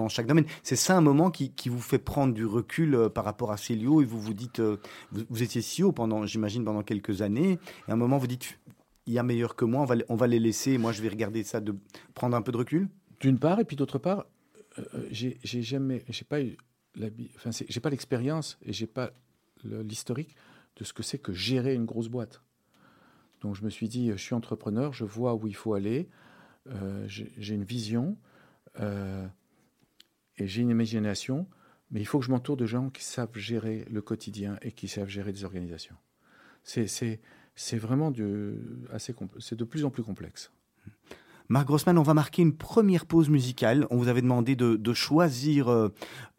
[0.09, 0.45] chaque domaine.
[0.63, 4.01] C'est ça un moment qui, vous fait prendre du recul euh, par rapport à Célio
[4.01, 4.77] et vous vous dites, euh,
[5.11, 8.61] vous, étiez si haut pendant, j'imagine, pendant quelques années, et à un moment vous dites
[9.07, 11.09] il y a meilleur que moi, on va, on va les laisser, moi je vais
[11.09, 11.75] regarder ça, de
[12.15, 12.89] prendre un peu de recul.
[13.19, 14.27] D'une part, et puis d'autre part,
[15.11, 16.57] j'ai jamais, j'ai pas eu
[17.37, 19.13] enfin, j'ai pas l'expérience et j'ai pas
[19.65, 20.37] l'historique
[20.77, 22.43] de ce que c'est que gérer une grosse boîte.
[23.41, 26.09] Donc je me suis dit, je suis entrepreneur, je vois où il faut aller,
[26.69, 28.17] euh, j'ai une vision
[28.81, 29.27] euh,
[30.39, 31.47] et j'ai une imagination,
[31.91, 34.89] mais il faut que je m'entoure de gens qui savent gérer le quotidien et qui
[34.89, 35.97] savent gérer des organisations.
[36.63, 38.13] C'est vraiment
[38.91, 40.51] assez, c'est de plus en plus complexe.
[41.49, 43.87] Marc Grossman, on va marquer une première pause musicale.
[43.91, 45.89] On vous avait demandé de, choisir euh,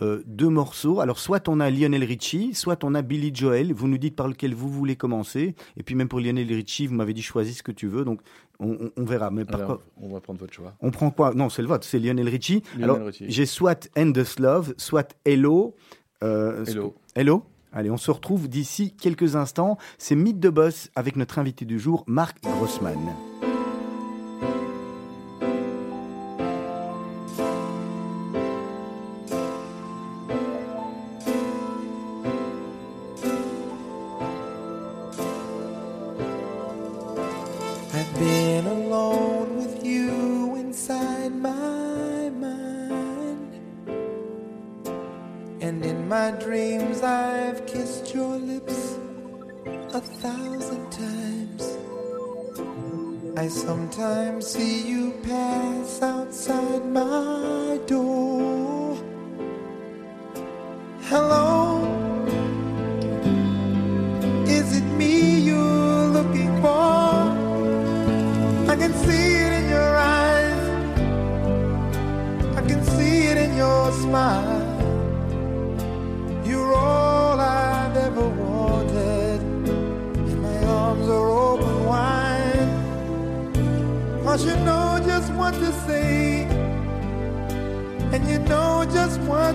[0.02, 1.00] euh, deux morceaux.
[1.00, 3.72] Alors, soit on a Lionel Richie, soit on a Billy Joel.
[3.72, 5.56] Vous nous dites par lequel vous voulez commencer.
[5.78, 8.04] Et puis, même pour Lionel Richie, vous m'avez dit choisis ce que tu veux.
[8.04, 8.22] Donc,
[8.60, 9.30] on, verra.
[9.30, 10.74] Mais par on va prendre votre choix.
[10.82, 11.34] On prend quoi?
[11.36, 11.84] Non, c'est le vote.
[11.84, 12.64] C'est Lionel Richie.
[12.82, 15.76] Alors, j'ai soit Endless Love, soit Hello.
[16.24, 16.96] Euh, Hello.
[17.14, 19.78] Hello Allez, on se retrouve d'ici quelques instants.
[19.98, 22.98] C'est Mythe de Boss avec notre invité du jour, Marc Grossman.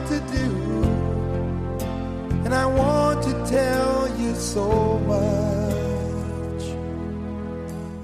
[0.01, 0.83] What to do.
[2.45, 6.65] And I want to tell you so much.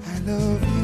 [0.05, 0.76] I love you.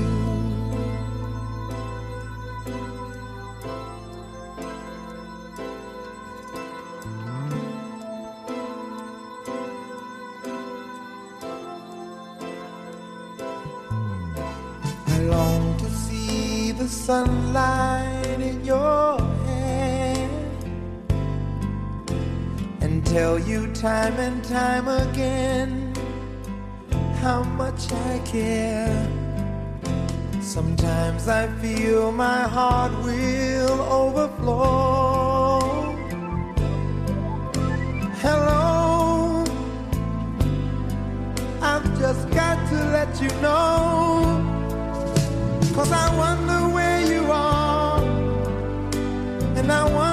[23.84, 25.94] Time and time again
[27.20, 29.08] how much I care.
[30.40, 35.60] Sometimes I feel my heart will overflow.
[38.24, 39.44] Hello,
[41.62, 44.40] I've just got to let you know.
[45.76, 48.02] Cause I wonder where you are,
[49.58, 50.13] and I wonder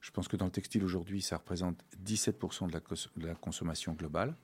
[0.00, 4.36] Je pense que dans le textile aujourd'hui, ça représente 17% de la, consommation globale.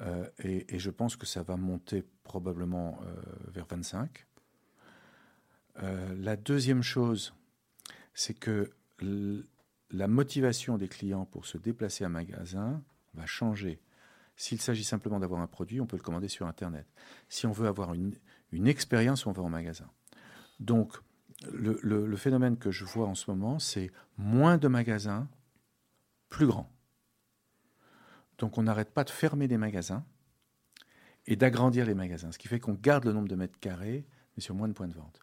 [0.00, 3.14] Euh, et, je pense que ça va monter probablement euh,
[3.48, 4.26] vers 25.
[5.82, 7.34] Euh, la deuxième chose,
[8.14, 8.70] c'est que
[9.90, 12.82] la motivation des clients pour se déplacer à un magasin
[13.14, 13.80] va changer.
[14.36, 16.86] S'il s'agit simplement d'avoir un produit, on peut le commander sur Internet.
[17.28, 18.14] Si on veut avoir une,
[18.52, 19.88] une expérience, on va en magasin.
[20.60, 20.98] Donc,
[21.52, 25.28] le, phénomène que je vois en ce moment, c'est moins de magasins,
[26.28, 26.70] plus grands.
[28.38, 30.04] Donc, on n'arrête pas de fermer des magasins
[31.26, 34.42] et d'agrandir les magasins, ce qui fait qu'on garde le nombre de mètres carrés, mais
[34.42, 35.20] sur moins de points de vente.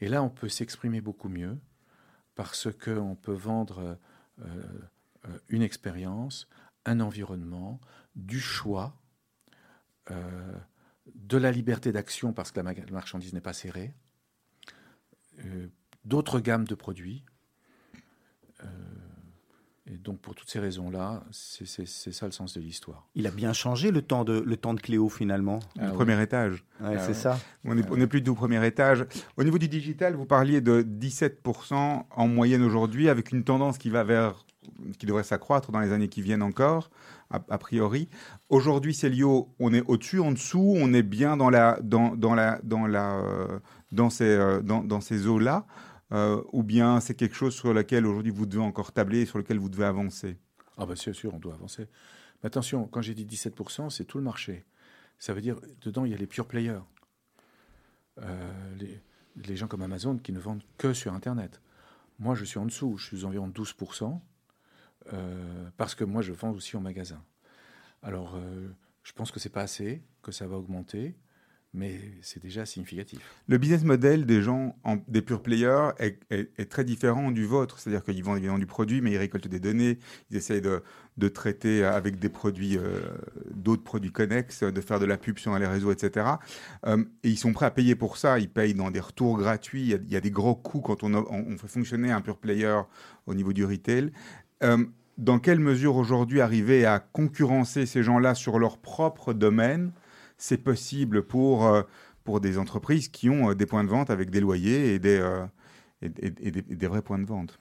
[0.00, 1.58] Et là, on peut s'exprimer beaucoup mieux
[2.34, 3.98] parce qu'on peut vendre
[4.40, 4.62] euh,
[5.26, 6.48] euh, une expérience,
[6.84, 7.80] un environnement,
[8.14, 8.96] du choix,
[10.10, 10.56] euh,
[11.14, 13.92] de la liberté d'action parce que la, marchandise n'est pas serrée,
[16.04, 17.24] d'autres gammes de produits.
[18.64, 18.66] Euh,
[19.90, 23.08] et donc, pour toutes ces raisons-là, c'est c'est- c'est ça le sens de l'histoire.
[23.14, 25.60] Il a bien changé le temps de, le temps de Cléo finalement.
[25.76, 25.92] Le Ah oui.
[25.94, 26.64] premier étage.
[26.80, 27.14] Ouais, Ah c'est ouais.
[27.14, 27.38] ça.
[27.64, 29.06] On n'est plus du tout au premier étage.
[29.38, 33.88] Au niveau du digital, vous parliez de 17% en moyenne aujourd'hui, avec une tendance qui
[33.88, 34.44] va vers,
[34.98, 36.90] qui devrait s'accroître dans les années qui viennent encore,
[37.30, 38.08] a, priori.
[38.48, 42.86] Aujourd'hui, Célio, on est au-dessus, en dessous, on est bien dans la, dans, la, dans
[42.86, 43.58] la, euh,
[43.92, 45.66] dans ces, euh, dans, ces eaux-là,
[46.12, 49.38] euh, ou bien c'est quelque chose sur lequel aujourd'hui vous devez encore tabler, et sur
[49.38, 50.38] lequel vous devez avancer?
[50.78, 51.86] Ah ben c'est sûr, on doit avancer.
[52.42, 54.64] Mais attention, quand j'ai dit 17%, c'est tout le marché.
[55.18, 56.80] Ça veut dire, dedans, il y a les pure players.
[59.36, 61.60] Les gens comme Amazon qui ne vendent que sur Internet.
[62.18, 64.20] Moi, je suis en dessous, je suis environ 12%,
[65.12, 67.22] euh, parce que moi, je vends aussi en magasin.
[68.02, 68.68] Alors, euh,
[69.02, 71.16] je pense que c'est pas assez, que ça va augmenter,
[71.74, 73.20] mais c'est déjà significatif.
[73.46, 77.78] Le business model des gens, en- des pure players, est, très différent du vôtre.
[77.78, 79.98] C'est-à-dire qu'ils vendent évidemment du produit, mais ils récoltent des données,
[80.30, 80.82] ils essayent de,
[81.28, 83.00] traiter avec des produits, euh,
[83.50, 86.26] d'autres produits connexes, de faire de la pub sur les réseaux, etc.
[86.86, 88.38] Et ils sont prêts à payer pour ça.
[88.38, 89.82] Ils payent dans des retours gratuits.
[89.82, 92.80] Il y a, des gros coûts quand on fait fonctionner un pure player
[93.26, 94.10] au niveau du retail.
[94.62, 94.84] Euh,
[95.16, 99.92] dans quelle mesure aujourd'hui arriver à concurrencer ces gens-là sur leur propre domaine
[100.36, 101.82] c'est possible pour, euh,
[102.22, 105.20] pour des entreprises qui ont euh, des points de vente avec des loyers et des,
[106.02, 107.58] et, des, vrais points de vente?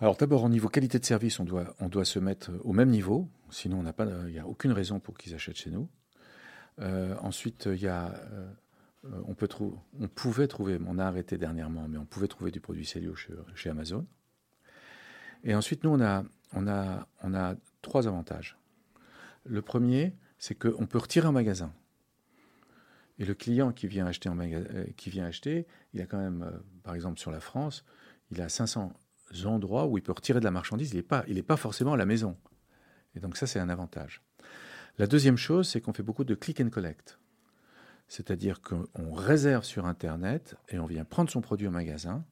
[0.00, 2.90] Alors d'abord, au niveau qualité de service, on doit, on doit se mettre au même
[2.90, 3.84] niveau, sinon
[4.26, 5.88] il n'y a aucune raison pour qu'ils achètent chez nous.
[7.22, 8.12] Ensuite, y a,
[9.26, 9.48] on, peut
[9.98, 13.32] on pouvait trouver, on a arrêté dernièrement, mais on pouvait trouver du produit Célio chez,
[13.54, 14.04] chez Amazon.
[15.46, 16.00] Et ensuite, nous, on
[16.66, 18.58] a, trois avantages.
[19.44, 21.72] Le premier, c'est qu'on peut retirer un magasin.
[23.18, 26.58] Et le client qui vient acheter, euh, qui vient acheter il a quand même, euh,
[26.82, 27.84] par exemple sur la France,
[28.30, 28.92] il a 500
[29.44, 30.90] endroits où il peut retirer de la marchandise.
[30.92, 32.36] Il n'est pas, pas forcément à la maison.
[33.14, 34.22] Et donc ça, c'est un avantage.
[34.98, 37.18] La deuxième chose, c'est qu'on fait beaucoup de click and collect.
[38.08, 42.24] C'est-à-dire qu'on réserve sur Internet et on vient prendre son produit au magasin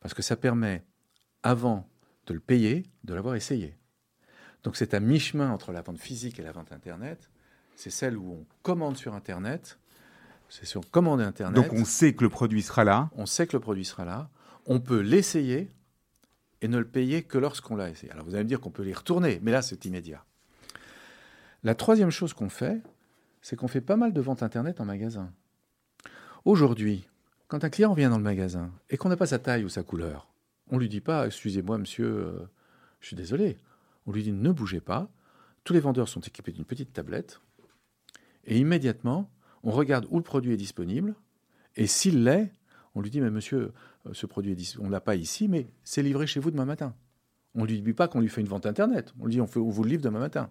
[0.00, 0.84] parce que ça permet,
[1.42, 1.88] avant
[2.26, 3.76] de le payer, de l'avoir essayé.
[4.62, 7.30] Donc c'est à mi-chemin entre la vente physique et la vente Internet.
[7.76, 9.78] C'est celle où on commande sur Internet.
[10.48, 11.54] C'est sur commande Internet.
[11.54, 13.10] Donc on sait que le produit sera là.
[13.16, 14.30] On sait que le produit sera là.
[14.66, 15.70] On peut l'essayer
[16.62, 18.10] et ne le payer que lorsqu'on l'a essayé.
[18.12, 20.24] Alors vous allez me dire qu'on peut les retourner, mais là c'est immédiat.
[21.62, 22.80] La troisième chose qu'on fait,
[23.42, 25.30] c'est qu'on fait pas mal de ventes Internet en magasin.
[26.44, 27.06] Aujourd'hui,
[27.48, 29.82] quand un client vient dans le magasin et qu'on n'a pas sa taille ou sa
[29.82, 30.28] couleur,
[30.74, 32.48] on lui dit pas Excusez-moi, monsieur, euh,
[33.00, 33.56] je suis désolé.
[34.06, 35.08] On lui dit Ne bougez pas.
[35.64, 37.40] Tous les vendeurs sont équipés d'une petite tablette.
[38.44, 39.30] Et immédiatement,
[39.62, 41.14] on regarde où le produit est disponible.
[41.76, 42.52] Et s'il l'est,
[42.94, 43.72] on lui dit Mais monsieur,
[44.06, 46.66] euh, ce produit, est on ne l'a pas ici, mais c'est livré chez vous demain
[46.66, 46.94] matin.
[47.54, 49.14] On ne lui dit pas qu'on lui fait une vente Internet.
[49.20, 50.50] On lui dit on, fait- on vous le livre demain matin.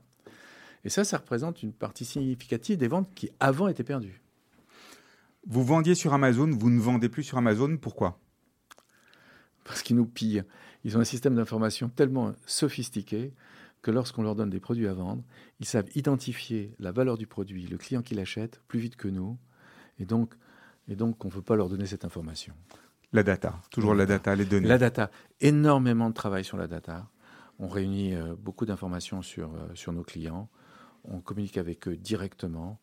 [0.86, 4.22] Et ça, ça représente une partie significative des ventes qui avant étaient perdues.
[5.46, 7.78] Vous vendiez sur Amazon, vous ne vendez plus sur Amazon.
[7.78, 8.20] Pourquoi?
[9.64, 10.44] Parce qu'ils nous pillent.
[10.84, 13.34] Ils ont un système d'information tellement sophistiqué
[13.82, 15.24] que lorsqu'on leur donne des produits à vendre,
[15.60, 19.38] ils savent identifier la valeur du produit, le client qui l'achète, plus vite que nous.
[20.00, 20.34] Et donc,
[20.88, 22.54] et donc on ne veut pas leur donner cette information.
[23.12, 24.68] La data, toujours la data, les données.
[24.68, 27.08] La data, énormément de travail sur la data.
[27.60, 30.50] On réunit euh, beaucoup d'informations sur, euh, sur nos clients.
[31.04, 32.80] On communique avec eux directement.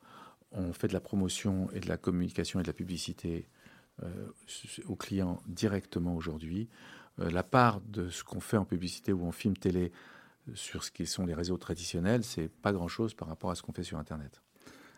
[0.53, 3.49] On fait de la promotion et de la communication et de la publicité
[4.87, 6.69] aux clients directement aujourd'hui.
[7.21, 9.93] Euh, la part de ce qu'on fait en publicité ou en film télé
[10.55, 13.73] sur ce qui sont les réseaux traditionnels, c'est pas grand-chose par rapport à ce qu'on
[13.73, 14.41] fait sur Internet.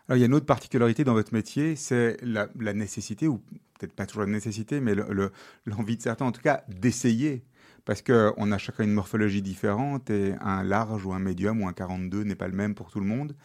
[0.07, 3.37] Alors, il y a une autre particularité dans votre métier, c'est la, nécessité, ou
[3.79, 5.31] peut-être pas toujours la nécessité, mais le- le-
[5.65, 7.43] l'envie de certains, en tout cas, d'essayer.
[7.85, 11.73] Parce qu'on a chacun une morphologie différente et un large ou un médium ou un
[11.73, 13.35] 42 n'est pas le même pour tout le monde.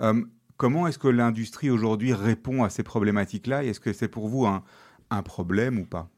[0.00, 0.22] Euh,
[0.58, 3.64] comment est-ce que l'industrie aujourd'hui répond à ces problématiques-là?
[3.64, 4.62] Et est-ce que c'est pour vous un,
[5.10, 6.08] un problème ou pas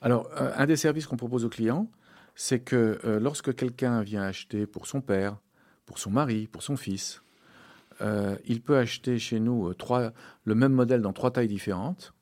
[0.00, 1.90] Alors, euh, un des services qu'on propose aux clients,
[2.34, 5.38] c'est que euh, lorsque quelqu'un vient acheter pour son père,
[5.86, 7.22] pour son mari, pour son fils,
[8.02, 9.72] euh, il peut acheter chez nous
[10.44, 12.12] le même modèle dans trois tailles différentes.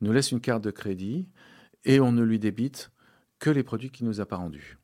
[0.00, 1.28] Il nous laisse une carte de crédit
[1.84, 2.90] et on ne lui débite
[3.38, 4.78] que les produits qu'il nous a pas rendus.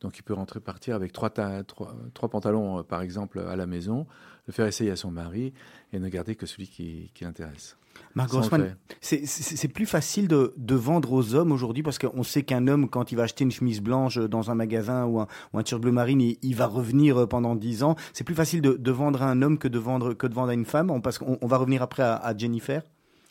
[0.00, 3.66] Donc, il peut rentrer partir avec trois, ta- trois, trois pantalons, par exemple, à la
[3.66, 4.08] maison,
[4.46, 5.54] le faire essayer à son mari
[5.92, 7.76] et ne garder que celui qui l'intéresse.
[8.14, 12.68] Marc Grossman, c'est- plus facile de, de vendre aux hommes aujourd'hui parce qu'on sait qu'un
[12.68, 15.62] homme, quand il va acheter une chemise blanche dans un magasin ou un, ou un
[15.62, 17.96] t-shirt bleu marine, il, il va revenir pendant 10 ans.
[18.12, 20.50] C'est plus facile de, de vendre à un homme que de vendre, que de vendre
[20.50, 20.90] à une femme.
[20.90, 22.82] On- Parce qu'on on va revenir après à, à Jennifer.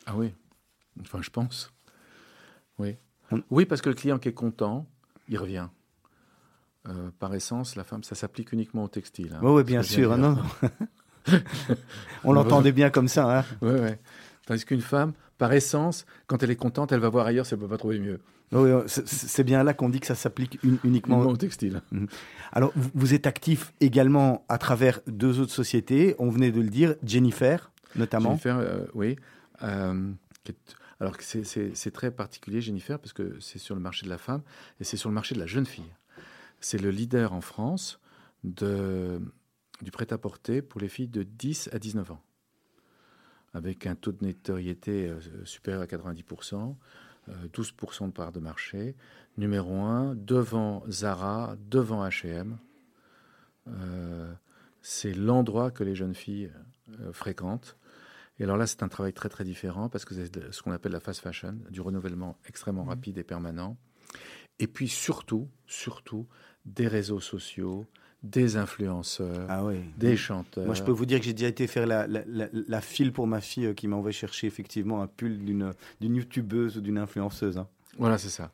[0.06, 0.34] Ah oui,
[1.00, 1.72] enfin je pense.
[2.78, 2.96] Oui.
[3.50, 4.86] Oui, parce que le client qui est content,
[5.28, 5.68] il revient.
[6.88, 9.32] Euh, par essence, la femme, ça s'applique uniquement au textile.
[9.34, 10.08] hein, Oui, ouais, bien sûr.
[10.08, 10.18] dire.
[10.18, 10.36] non.
[12.24, 13.38] on l'entendait bien comme ça.
[13.38, 13.44] hein.
[13.62, 14.00] Ouais, ouais.
[14.52, 17.60] Tandis qu'une femme, par essence, quand elle est contente, elle va voir ailleurs si elle
[17.60, 18.20] ne peut pas trouver mieux.
[18.52, 21.80] Oui, c'est- bien là qu'on dit que ça s'applique un- uniquement au textile.
[22.52, 26.14] Alors, vous, êtes actif également à travers deux autres sociétés.
[26.18, 28.28] On venait de le dire, Jennifer, notamment.
[28.30, 29.16] Jennifer, euh, oui.
[29.62, 30.10] Euh,
[31.00, 34.42] alors c'est très particulier, Jennifer, parce que c'est sur le marché de la femme
[34.80, 35.90] et c'est sur le marché de la jeune fille.
[36.60, 38.00] C'est le leader en France
[38.44, 39.18] de,
[39.80, 42.20] du prêt-à-porter pour les filles de 10 à 19 ans,
[43.54, 46.76] avec un taux de notoriété euh, supérieur à 90%,
[47.28, 48.96] euh, 12% de part de marché,
[49.36, 52.58] numéro 1, devant Zara, devant H&M.
[53.68, 54.32] Euh,
[54.80, 56.50] c'est l'endroit que les jeunes filles
[57.00, 57.76] euh, fréquentent.
[58.38, 60.92] Et alors là, c'est un travail très très différent parce que c'est ce qu'on appelle
[60.92, 63.76] la fast fashion, du renouvellement extrêmement rapide et permanent.
[64.58, 66.26] Et puis surtout, surtout,
[66.64, 67.86] des réseaux sociaux,
[68.22, 69.76] des influenceurs, Ah oui.
[69.96, 70.64] des chanteurs.
[70.66, 73.12] Moi, je peux vous dire que j'ai déjà été faire la, la, la- la file
[73.12, 76.80] pour ma fille euh, qui m'a envoyé chercher effectivement un pull d'une d'une youtubeuse ou
[76.80, 77.58] d'une influenceuse.
[77.58, 77.66] hein.
[77.98, 78.50] Voilà, c'est ça.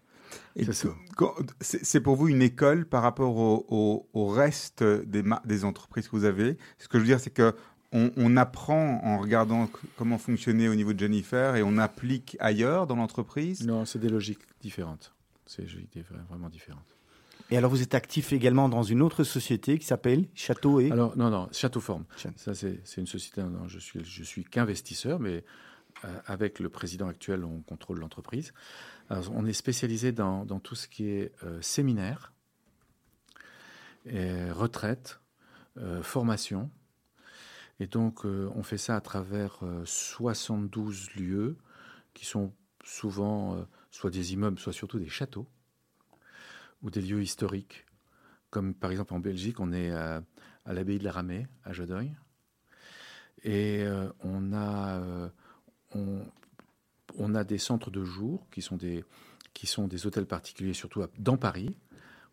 [1.61, 6.17] C'est pour vous une école par rapport au, au- au reste des, des entreprises que
[6.17, 6.57] vous avez?
[6.79, 7.55] Ce que je veux dire, c'est que
[7.93, 12.87] on, on apprend en regardant comment fonctionner au niveau de Jennifer et on applique ailleurs
[12.87, 13.67] dans l'entreprise?
[13.67, 15.15] Non, c'est des logiques différentes.
[15.47, 16.85] C'est des logiques vra- vraiment différentes.
[17.51, 20.91] Et alors, vous êtes actif également dans une autre société qui s'appelle Château et.
[20.91, 22.05] Alors, non, non, Château Forme.
[22.17, 22.35] Château.
[22.37, 25.45] Ça, c'est une société dont je suis, je suis qu'investisseur, mais
[26.05, 28.53] euh, avec le président actuel, on contrôle l'entreprise.
[29.11, 32.35] On est spécialisé dans, dans tout ce qui est euh, séminaire,
[34.07, 35.21] et retraite,
[35.79, 36.71] euh, formation.
[37.81, 41.57] Et donc, euh, on fait ça à travers euh, 72 lieux
[42.15, 42.53] qui sont
[42.85, 45.47] souvent soit des immeubles, soit surtout des châteaux
[46.83, 47.87] ou des lieux historiques.
[48.51, 50.23] Comme par exemple en Belgique, on est à,
[50.67, 52.17] l'abbaye de la Ramée, à Jodeuil.
[53.45, 55.29] Et euh, on, a, euh,
[57.17, 59.05] on, a des centres de jour qui sont des,
[60.07, 61.77] hôtels particuliers, surtout dans Paris,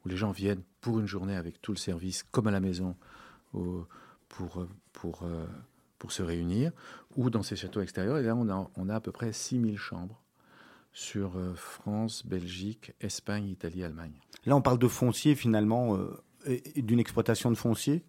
[0.04, 2.96] où les gens viennent pour une journée avec tout le service, comme à la maison,
[3.56, 3.84] euh,
[4.30, 4.68] pour,
[6.10, 6.72] se réunir,
[7.16, 8.38] ou dans ces châteaux extérieurs.
[8.76, 10.25] On a à peu près 6000 chambres
[10.96, 14.14] sur euh, France, Belgique, Espagne, Italie, Allemagne.
[14.46, 16.24] Là, on parle de foncier finalement, euh,
[16.78, 18.04] d'une exploitation de foncier?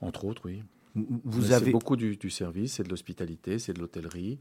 [0.00, 0.64] Entre autres, oui.
[0.94, 1.70] Vous vous C'est avez.
[1.70, 4.38] beaucoup du, du service, c'est de l'hospitalité, c'est de l'hôtellerie,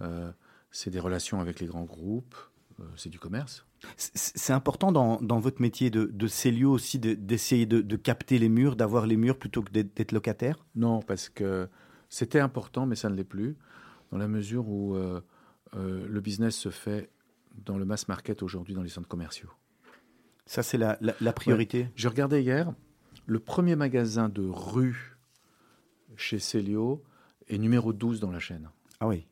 [0.00, 0.32] euh,
[0.70, 2.36] c'est des relations avec les grands groupes,
[2.80, 3.66] euh, c'est du commerce.
[3.96, 8.38] C'est important dans, dans votre métier de, de Célio aussi de- d'essayer de, de capter
[8.38, 10.64] les murs, d'avoir les murs plutôt que d'être locataire?
[10.74, 11.68] Non, parce que
[12.08, 13.56] c'était important, mais ça ne l'est plus,
[14.10, 14.96] dans la mesure où
[15.76, 17.10] euh, le business se fait
[17.64, 19.50] dans le mass market aujourd'hui dans les centres commerciaux.
[20.46, 21.88] Ça, c'est la, la- la priorité.
[21.94, 22.72] Je regardais hier,
[23.26, 25.16] le premier magasin de rue
[26.16, 27.02] chez Célio
[27.48, 28.68] est numéro 12 dans la chaîne.
[29.00, 29.26] Ah oui.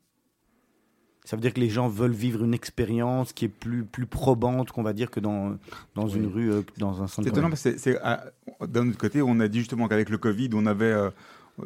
[1.25, 4.71] Ça veut dire que les gens veulent vivre une expérience qui est plus, plus probante
[4.73, 5.59] qu'on va dire que dans,
[5.95, 6.15] dans Oui.
[6.17, 7.25] une rue, euh, dans un centre.
[7.25, 7.75] C'est étonnant commercial.
[7.75, 10.87] parce que ah, d'un autre côté, on a dit justement qu'avec le Covid, on avait
[10.93, 11.11] euh,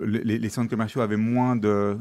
[0.03, 1.97] les, les centres commerciaux avaient moins de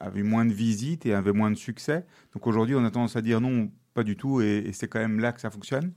[0.00, 2.06] avaient moins de visites et avaient moins de succès.
[2.34, 5.20] Donc aujourd'hui, on a tendance à dire non, pas du tout, et, c'est quand même
[5.20, 5.92] là que ça fonctionne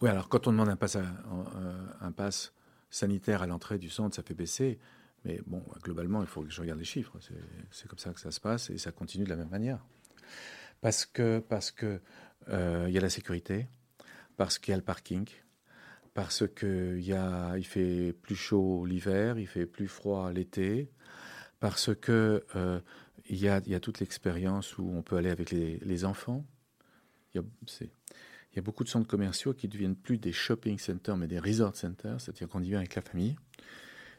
[0.00, 2.52] Oui, alors quand on demande un pass, à- euh, un pass
[2.90, 4.78] sanitaire à l'entrée du centre, ça fait baisser.
[5.24, 7.16] Mais bon, globalement, il faut que je regarde les chiffres.
[7.70, 9.84] C'est- comme ça que ça se passe et ça continue de la même manière.
[10.80, 12.00] Parce que parce que
[12.48, 13.68] euh, y a la sécurité,
[14.38, 15.26] parce qu'il y a le parking,
[16.14, 20.90] parce que y a il fait plus chaud l'hiver, il fait plus froid l'été,
[21.60, 22.80] parce que euh,
[23.30, 26.04] il y a il y a toute l'expérience où on peut aller avec les, les
[26.04, 26.44] enfants.
[27.32, 27.90] Il y a c'est
[28.52, 31.38] il y a beaucoup de centres commerciaux qui deviennent plus des shopping centers, mais des
[31.38, 33.36] resort centers, c'est-à-dire qu'on y vient avec la famille.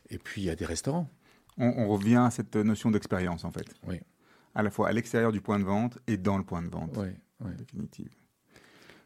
[0.10, 1.10] Et puis, il y a des restaurants.
[1.58, 3.76] on, on revient à cette notion d'expérience, en fait.
[3.88, 4.00] Oui.
[4.56, 6.96] À la fois à l'extérieur du point de vente et dans le point de vente.
[6.98, 7.10] Oui,
[7.42, 7.52] oui.
[7.58, 8.10] Définitive.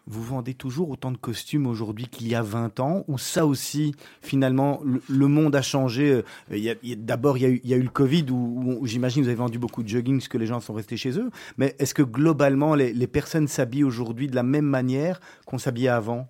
[0.07, 3.95] Vous vendez toujours autant de costumes aujourd'hui qu'il y a 20 ans Ou ça aussi,
[4.21, 8.85] finalement, le, monde a changé euh, D'abord, il, y a eu- le Covid où, où-
[8.85, 11.31] j'imagine vous avez vendu beaucoup de jogging parce que les gens sont restés chez eux.
[11.57, 16.27] Mais est-ce que globalement, les, personnes s'habillent aujourd'hui de la même manière qu'on s'habillait avant?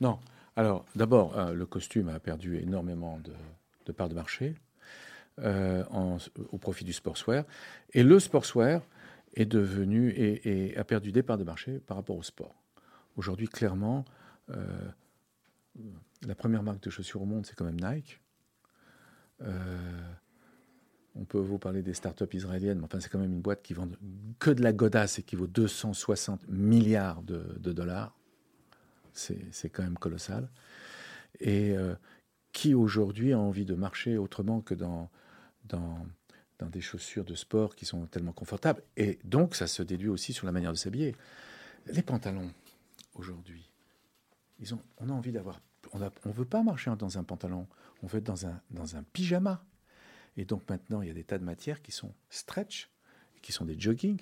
[0.00, 0.18] Non.
[0.56, 3.18] Alors, d'abord, euh, le costume a perdu énormément
[3.84, 4.54] de, parts de marché
[5.38, 5.84] euh,
[6.50, 7.44] au profit du sportswear.
[7.92, 8.80] Et le sportswear
[9.34, 12.61] est devenu et a perdu des parts de marché par rapport au sport.
[13.16, 14.04] Aujourd'hui, clairement,
[14.50, 14.88] euh,
[16.26, 18.20] la première marque de chaussures au monde, c'est quand même Nike.
[19.42, 20.12] Euh,
[21.14, 23.74] on peut vous parler des startups israéliennes, mais enfin, c'est quand même une boîte qui
[23.74, 23.88] vend
[24.38, 28.16] que de la godasse et qui vaut 260 milliards de, dollars.
[29.12, 30.48] C'est quand même colossal.
[31.40, 31.94] Et euh,
[32.52, 35.10] qui aujourd'hui a envie de marcher autrement que dans,
[35.64, 36.06] dans
[36.70, 40.46] des chaussures de sport qui sont tellement confortables Et donc, ça se déduit aussi sur
[40.46, 41.16] la manière de s'habiller.
[41.86, 42.50] Les pantalons,
[43.14, 43.70] aujourd'hui,
[44.98, 45.60] on a envie d'avoir.
[45.92, 47.66] On ne veut pas marcher dans un pantalon,
[48.02, 49.64] on veut être dans un, dans un pyjama.
[50.36, 52.88] Et donc maintenant, il y a des tas de matières qui sont stretch,
[53.42, 54.20] qui sont des jogging.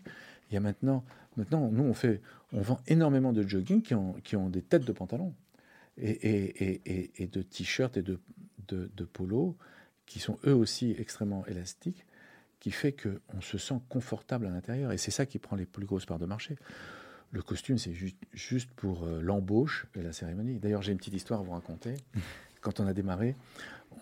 [0.50, 1.04] Il y a maintenant,
[1.36, 2.20] maintenant nous, on, fait,
[2.52, 5.34] on vend énormément de jogging qui ont, qui ont des têtes de pantalon
[5.96, 8.18] et, et, et, et, et de t-shirts et de,
[8.66, 9.54] de, de polos
[10.06, 12.04] qui sont eux aussi extrêmement élastiques,
[12.58, 14.90] qui fait qu'on se sent confortable à l'intérieur.
[14.90, 16.56] Et c'est ça qui prend les plus grosses parts de marché.
[17.32, 20.58] Le costume, c'est juste, juste pour euh, l'embauche et la cérémonie.
[20.58, 21.94] D'ailleurs, j'ai une petite histoire à vous raconter.
[22.60, 23.36] Quand on a démarré,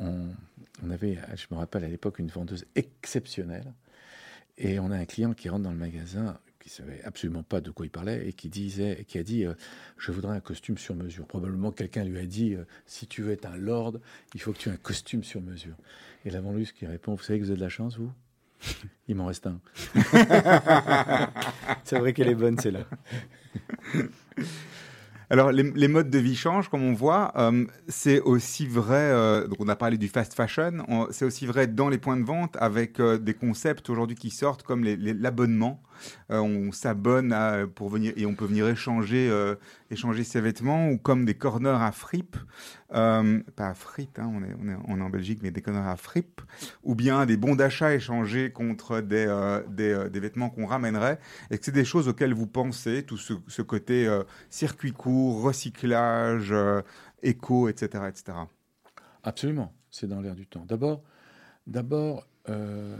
[0.00, 0.28] on,
[0.82, 3.72] on avait, je me rappelle à l'époque, une vendeuse exceptionnelle.
[4.56, 7.70] Et on a un client qui rentre dans le magasin, qui savait absolument pas de
[7.70, 9.54] quoi il parlait, et qui disait, qui a dit, euh,
[9.96, 11.26] je voudrais un costume sur mesure.
[11.26, 13.98] Probablement quelqu'un lui a dit, euh, si tu veux être un lord,
[14.34, 15.76] il faut que tu aies un costume sur mesure.
[16.24, 18.10] Et la vendeuse qui répond, vous savez que vous avez de la chance, vous?
[19.08, 19.60] Il m'en reste un.
[21.84, 22.80] C'est vrai qu'elle est bonne, c'est là.
[25.30, 27.32] Alors, les, les modes de vie changent, comme on voit.
[27.36, 31.44] Euh, c'est aussi vrai, euh, donc on a parlé du fast fashion, on- c'est aussi
[31.46, 34.96] vrai dans les points de vente avec euh, des concepts aujourd'hui qui sortent comme les-
[34.96, 35.82] les- l'abonnement.
[36.30, 39.54] Euh, on s'abonne à- pour venir et on peut venir échanger, euh,
[39.90, 42.36] échanger ses vêtements ou comme des corners à fripe,
[42.94, 45.62] euh, pas à frites, hein, on, est, on, est, on est en Belgique, mais des
[45.62, 46.40] corners à fripe,
[46.82, 51.18] ou bien des bons d'achat échangés contre des, euh, des, euh, vêtements qu'on ramènerait.
[51.50, 56.52] Est-ce que c'est des choses auxquelles vous pensez, tout ce, côté euh, circuit court, recyclage,
[56.52, 56.82] euh,
[57.22, 58.38] éco, etc., etc.
[59.22, 60.64] Absolument, c'est dans l'air du temps.
[60.66, 61.02] D'abord,
[61.66, 62.96] d'abord euh,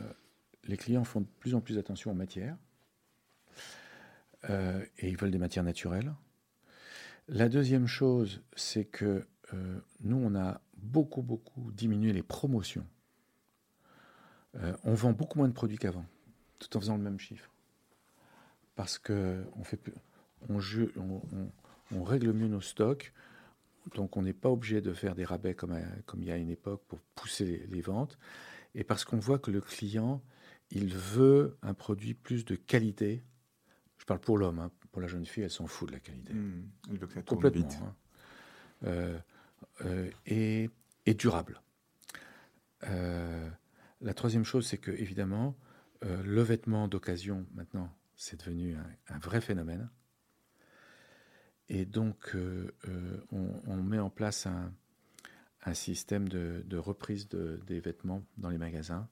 [0.65, 2.57] les clients font de plus en plus attention aux matières
[4.49, 6.15] euh, et ils veulent des matières naturelles.
[7.29, 12.87] La deuxième chose, c'est que euh, nous, on a beaucoup, beaucoup diminué les promotions.
[14.57, 16.07] Euh, on vend beaucoup moins de produits qu'avant,
[16.59, 17.51] tout en faisant le même chiffre.
[18.77, 19.45] Parce que
[20.49, 23.13] on, règle mieux nos stocks,
[23.95, 25.77] donc on n'est pas obligé de faire des rabais comme,
[26.17, 28.19] il y a une époque pour pousser les ventes.
[28.75, 30.23] Et parce qu'on voit que le client,
[30.71, 33.25] il veut un produit plus de qualité.
[34.09, 34.71] Je parle pour l'homme, hein.
[34.91, 36.33] pour la jeune fille, elle s'en fout de la qualité.
[36.33, 37.69] Hmm, il veut que ça tourne Complètement.
[37.69, 37.79] vite.
[37.83, 37.95] hein.
[38.85, 39.19] Euh,
[39.85, 40.71] euh, et,
[41.05, 41.61] et durable.
[42.85, 43.51] Euh,
[44.01, 45.55] la troisième chose, c'est que évidemment,
[46.01, 49.91] le vêtement d'occasion, maintenant, c'est devenu un, un vrai phénomène.
[51.69, 52.35] Et donc,
[53.31, 54.73] on, on met en place un,
[55.67, 59.07] un système de, de reprise de- des vêtements dans les magasins.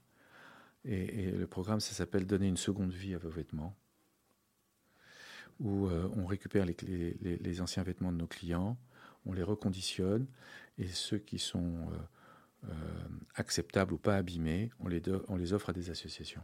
[0.86, 3.76] Et, et le programme, ça s'appelle Donner une seconde vie à vos vêtements
[5.61, 8.76] où euh, on récupère les, anciens vêtements de nos clients,
[9.24, 10.26] on les reconditionne,
[10.78, 12.72] et ceux qui sont euh, euh,
[13.34, 16.42] acceptables ou pas abîmés, on les, offre à des associations.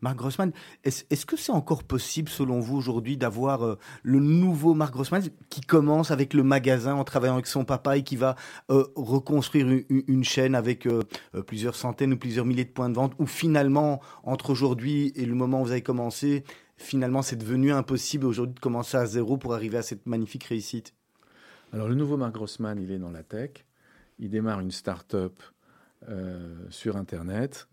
[0.00, 5.22] Marc Grossman, est-ce que c'est encore possible, selon vous, aujourd'hui, d'avoir le nouveau Marc Grossman
[5.48, 8.34] qui commence avec le magasin en travaillant avec son papa et qui va
[8.68, 10.88] reconstruire une, chaîne avec
[11.46, 15.36] plusieurs centaines ou plusieurs milliers de points de vente, où finalement, entre aujourd'hui et le
[15.36, 16.44] moment où vous avez commencé,
[16.80, 20.94] finalement c'est devenu impossible aujourd'hui de commencer à zéro pour arriver à cette magnifique réussite
[21.72, 23.50] Alors le nouveau Marc Grossman, il est dans la tech.
[24.18, 25.40] Il démarre une start-up
[26.08, 27.68] euh, sur Internet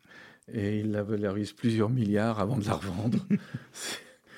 [0.51, 3.20] et il la valorise plusieurs milliards avant de la revendre.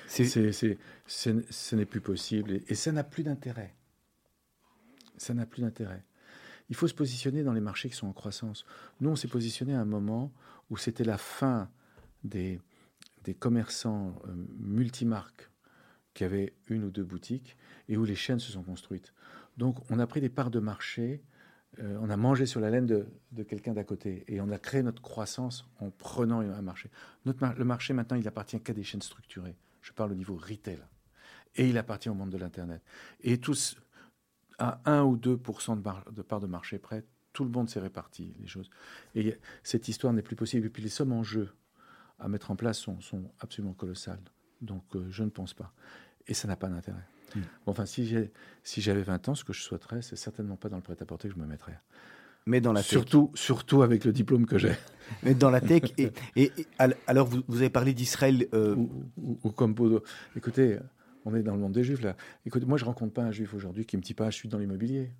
[0.06, 3.74] C'est- C'est- c'est- c'est- ce n'est plus possible et, et ça n'a plus d'intérêt.
[5.18, 6.02] Ça n'a plus d'intérêt.
[6.68, 8.64] Il faut se positionner dans les marchés qui sont en croissance.
[9.00, 10.32] Nous, on s'est positionné à un moment
[10.68, 11.68] où c'était la fin
[12.24, 12.60] des,
[13.24, 15.50] des commerçants euh, multimarques
[16.14, 17.56] qui avaient une ou deux boutiques
[17.88, 19.12] et où les chaînes se sont construites.
[19.56, 21.22] Donc, on a pris des parts de marché,
[21.78, 23.06] euh, on a mangé sur la laine de,
[23.44, 26.90] quelqu'un d'à côté et on a créé notre croissance en prenant un marché.
[27.24, 29.56] Notre le marché, maintenant, il appartient qu'à des chaînes structurées.
[29.82, 30.80] Je parle au niveau retail.
[31.56, 32.82] Et il appartient au monde de l'Internet.
[33.22, 33.76] Et tous,
[34.58, 38.34] à 1 ou 2 de, de part de marché près, tout le monde s'est réparti
[38.40, 38.70] les choses.
[39.14, 40.66] Et cette histoire n'est plus possible.
[40.66, 41.50] Et puis les sommes en jeu
[42.20, 44.20] à mettre en place sont, sont absolument colossales.
[44.60, 45.72] Donc euh, je ne pense pas.
[46.26, 47.04] Et ça n'a pas d'intérêt.
[47.34, 47.40] Mm.
[47.40, 48.30] Bon, enfin, si j'ai-
[48.62, 51.34] si j'avais 20 ans, ce que je souhaiterais, c'est certainement pas dans le prêt-à-porter que
[51.34, 51.78] je me mettrais.
[52.46, 52.90] Mais dans la tech.
[52.90, 54.72] Surtout, surtout avec le diplôme que j'ai.
[55.22, 55.82] Mais dans la tech.
[55.98, 58.46] Et, et- et al- alors, vous, vous avez parlé d'Israël.
[58.54, 60.02] euh, ou, ou- ou comme Bodo.
[60.36, 60.78] Écoutez,
[61.24, 62.16] on est dans le monde des juifs là.
[62.46, 64.58] Écoutez, moi je rencontre pas un juif aujourd'hui qui me dit pas je suis dans
[64.58, 65.10] l'immobilier.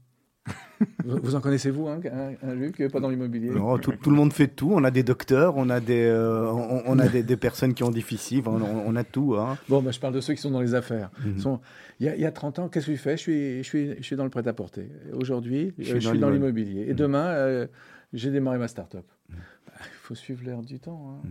[1.05, 2.01] Vous, vous en connaissez vous hein,
[2.43, 4.71] un, n'est pas dans l'immobilier non, tout, tout le monde fait tout.
[4.73, 7.83] On a des docteurs, on a des, euh, on, on a des, des personnes qui
[7.83, 8.43] ont difficile.
[8.47, 9.37] On, on a tout.
[9.37, 9.59] Hein.
[9.69, 11.11] Bon, bah, je parle de ceux qui sont dans les affaires.
[11.25, 11.59] Mhm.
[12.01, 13.17] Il y, a, y a 30 ans, qu'est-ce que je fais?
[13.19, 14.89] Je suis, je, suis, je suis dans le prêt-à-porter.
[15.13, 16.83] Aujourd'hui, Je je suis dans dans l'immo- l'immobilier.
[16.87, 16.97] Et Mhm.
[16.97, 17.67] demain, euh,
[18.15, 19.05] j'ai démarré ma start-up.
[19.29, 19.35] Bah,
[19.85, 21.21] Il faut suivre l'air du temps.
[21.23, 21.29] hein.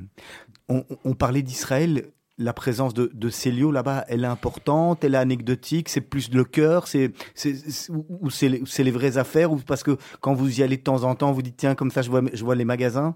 [0.69, 2.03] On, on parlait d'Israël.
[2.39, 6.45] La présence de, de Célio là-bas, elle est importante, elle est anecdotique, c'est plus le
[6.45, 7.53] cœur, c'est, c'est,
[7.89, 11.31] ou les, vraies affaires, ou parce que quand vous y allez de temps en temps,
[11.33, 13.15] vous dites tiens comme ça je vois, je vois les magasins?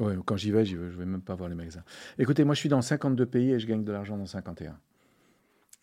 [0.00, 1.84] Ouais, quand j'y vais, j'y vais, je vais même pas voir les magasins.
[2.18, 4.76] Écoutez, moi je suis dans 52 pays et je gagne de l'argent dans 51.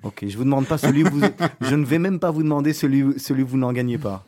[0.03, 1.22] Ok, je vous demande pas celui où vous,
[1.61, 4.26] je ne vais même pas vous demander celui, celui où vous n'en gagnez pas.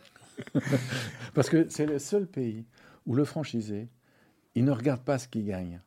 [1.33, 2.65] Parce que c'est le seul pays
[3.05, 3.89] où le franchisé,
[4.55, 5.81] il ne regarde pas ce qu'il gagne.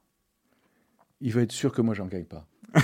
[1.22, 2.46] Il veut être sûr que moi, j'en gagne pas.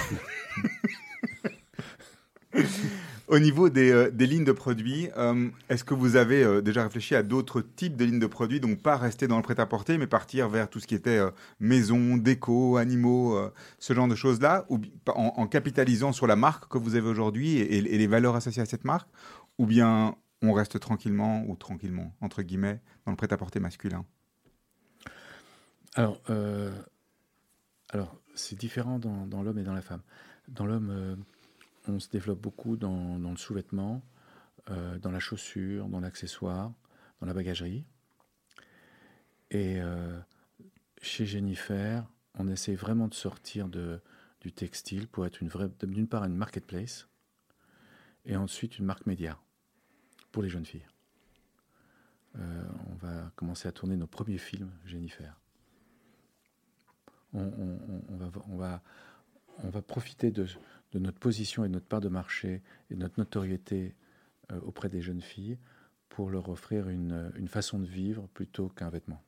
[3.27, 6.83] Au niveau des, euh, des lignes de produits, euh, est-ce que vous avez euh, déjà
[6.85, 10.07] réfléchi à d'autres types de lignes de produits, donc pas rester dans le prêt-à-porter, mais
[10.07, 11.21] partir vers tout ce qui était
[11.61, 13.39] maison, déco, animaux,
[13.79, 14.79] ce genre de choses-là, ou
[15.09, 18.63] en, en capitalisant sur la marque que vous avez aujourd'hui et, et- les valeurs associées
[18.63, 19.11] à cette marque,
[19.59, 24.07] ou bien on reste tranquillement, ou tranquillement, entre guillemets, dans le prêt-à-porter masculin?
[25.97, 26.23] Alors,
[27.91, 30.03] alors c'est différent dans, l'homme et dans la femme.
[30.49, 31.17] Dans l'homme, euh,
[31.87, 34.03] on se développe beaucoup dans, le sous-vêtement,
[34.71, 36.73] euh, dans la chaussure, dans l'accessoire,
[37.21, 37.85] dans la bagagerie.
[39.51, 40.19] Et euh,
[41.01, 44.01] chez Jennifer, on essaie vraiment de sortir de,
[44.41, 47.09] du textile pour être une vraie, d'une part une marketplace
[48.25, 49.39] et ensuite une marque média
[50.33, 50.87] pour les jeunes filles.
[52.35, 55.35] On va commencer à tourner nos premiers films Jennifer.
[57.35, 58.81] On, va,
[59.87, 60.47] profiter de,
[60.95, 63.95] notre position et de notre part de marché et de notre notoriété
[64.51, 65.59] euh, auprès des jeunes filles
[66.09, 69.23] pour leur offrir une, façon de vivre plutôt qu'un vêtement.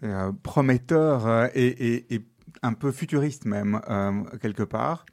[0.00, 2.24] C'est euh, prometteur euh, et, et-
[2.62, 3.78] un peu futuriste même,
[4.40, 5.04] quelque part.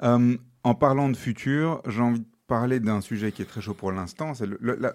[0.00, 3.92] En parlant de futur, j'ai envie de parler d'un sujet qui est très chaud pour
[3.92, 4.34] l'instant.
[4.34, 4.46] C'est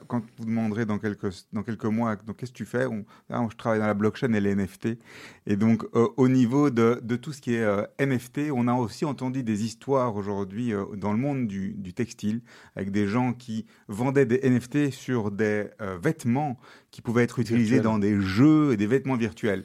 [0.07, 2.85] quand vous demanderez dans quelques, dans quelques mois, donc qu'est-ce que tu fais?
[2.87, 3.05] On-
[3.49, 4.97] Je travaille dans la blockchain et les NFT.
[5.45, 8.73] Et donc, euh, au niveau de, de tout ce qui est euh, NFT, on a
[8.73, 12.41] aussi entendu des histoires aujourd'hui euh, dans le monde du, du textile,
[12.75, 15.67] avec des gens qui vendaient des NFT sur des
[16.01, 16.59] vêtements
[16.91, 19.63] qui pouvaient être utilisés dans des jeux et des vêtements virtuels.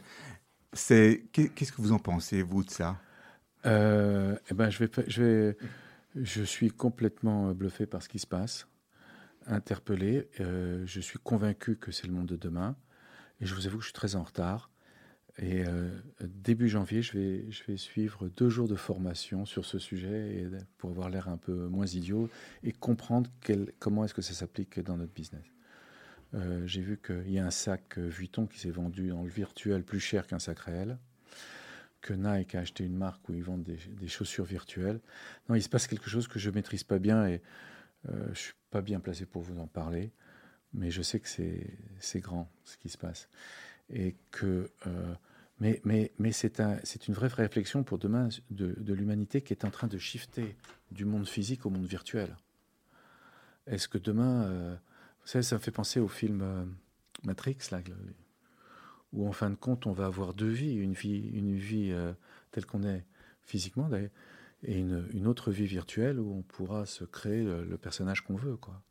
[0.74, 2.96] Qu'est-ce que vous en pensez, vous, de ça?
[3.64, 5.56] Eh ben, je, vais, fa- je, vais,
[6.14, 8.66] je suis complètement bluffé par ce qui se passe,
[9.46, 10.28] interpellé.
[10.40, 12.76] euh, je suis convaincu que c'est le monde de demain.
[13.40, 14.70] Et je vous avoue que je suis très en retard.
[15.40, 15.88] Et euh,
[16.20, 20.48] début janvier, je vais, je vais suivre deux jours de formation sur ce sujet et
[20.78, 22.28] pour avoir l'air un peu moins idiot
[22.64, 23.30] et comprendre
[23.78, 25.44] comment est-ce que ça s'applique dans notre business.
[26.34, 29.30] Euh, J'ai vu qu'il y a un sac euh, Vuitton qui s'est vendu dans le
[29.30, 30.98] virtuel plus cher qu'un sac réel
[32.00, 35.00] que Nike a acheté une marque où ils vendent des, chaussures virtuelles.
[35.48, 37.42] Non, il se passe quelque chose que je maîtrise pas bien et
[38.08, 40.12] euh, je suis pas bien placé pour vous en parler,
[40.72, 43.28] mais je sais que c'est grand ce qui se passe
[43.90, 45.14] et que euh,
[45.60, 46.78] mais mais mais c'est un
[47.08, 50.56] une vraie réflexion pour demain de, l'humanité qui est en train de shifter
[50.90, 52.36] du monde physique au monde virtuel.
[53.66, 54.74] Est-ce que demain, euh,
[55.20, 56.64] vous savez, ça me fait penser au film euh,
[57.24, 57.80] Matrix là,
[59.12, 62.12] où en fin de compte on va avoir deux vies, une vie, une vie euh,
[62.50, 63.04] telle qu'on est
[63.42, 63.88] physiquement
[64.64, 68.36] et une, une, autre vie virtuelle où on pourra se créer le, le personnage qu'on
[68.36, 68.56] veut.
[68.56, 68.82] Quoi.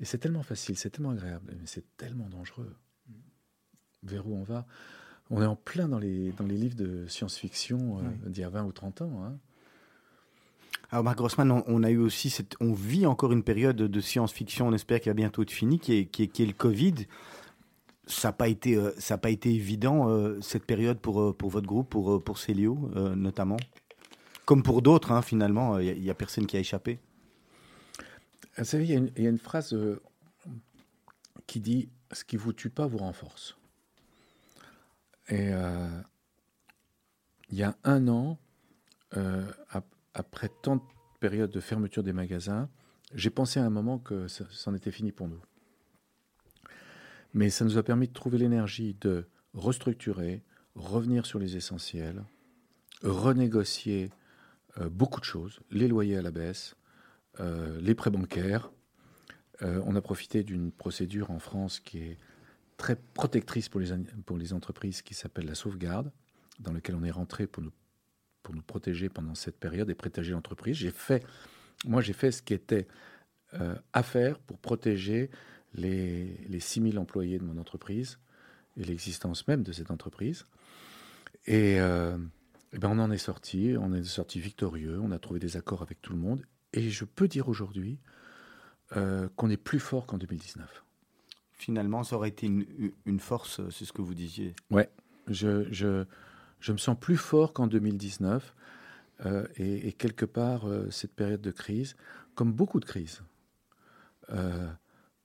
[0.00, 2.74] Et c'est tellement facile, c'est tellement agréable, mais c'est tellement dangereux.
[4.02, 4.66] Vers où on va?
[5.30, 8.32] On est en plein dans les, dans les livres de science-fiction euh, Oui.
[8.32, 9.24] d'il y a 20 ou 30 ans.
[9.24, 9.38] hein.
[10.90, 14.00] Alors Marc Grossman, on, on a eu aussi cette, on vit encore une période de
[14.00, 16.54] science-fiction, on espère qu'elle va bientôt être finie, qui est, qui est, qui est le
[16.54, 16.94] Covid.
[18.10, 18.90] Ça n'a pas été, euh,
[19.20, 23.58] pas été évident euh, cette période pour euh, pour votre groupe, pour Célio notamment,
[24.46, 25.78] comme pour d'autres hein, finalement.
[25.78, 26.98] Il n'y a, personne qui a échappé.
[28.56, 29.76] Vous savez, il y, a une- phrase
[31.46, 33.56] qui dit Ce qui vous tue pas vous renforce.
[35.28, 35.50] Et
[37.50, 38.38] il y a un an,
[39.12, 40.82] ap- après tant de
[41.20, 42.68] périodes de fermeture des magasins,
[43.14, 45.40] j'ai pensé à un moment que c'en était fini pour nous.
[47.38, 50.42] Mais ça nous a permis de trouver l'énergie de restructurer,
[50.74, 52.24] revenir sur les essentiels,
[53.04, 54.10] renégocier
[54.80, 56.74] euh, beaucoup de choses, les loyers à la baisse,
[57.38, 58.72] euh, les prêts bancaires.
[59.62, 62.18] Euh, on a profité d'une procédure en France qui est
[62.76, 66.10] très protectrice pour les, entreprises qui s'appelle la sauvegarde,
[66.58, 67.72] dans laquelle on est rentré pour nous,
[68.42, 70.74] pour nous protéger pendant cette période et protéger l'entreprise.
[70.74, 71.24] J'ai fait,
[71.84, 72.88] moi j'ai fait ce qui était
[73.92, 75.30] à faire pour protéger
[75.74, 78.18] les, les 6000 employés de mon entreprise
[78.76, 80.46] et l'existence même de cette entreprise.
[81.46, 82.16] Et, euh,
[82.72, 85.82] eh ben on en est sorti, on est sorti victorieux, on a trouvé des accords
[85.82, 86.42] avec tout le monde.
[86.72, 87.98] Et je peux dire aujourd'hui
[88.96, 90.84] euh, qu'on est plus fort qu'en 2019.
[91.52, 92.66] Finalement, ça aurait été une,
[93.06, 94.54] une force, c'est ce que vous disiez.
[94.70, 94.88] Ouais,
[95.26, 96.04] je, je,
[96.60, 98.54] je me sens plus fort qu'en 2019.
[99.26, 101.96] euh, et, et quelque part, euh, cette période de crise,
[102.34, 103.22] comme beaucoup de crises,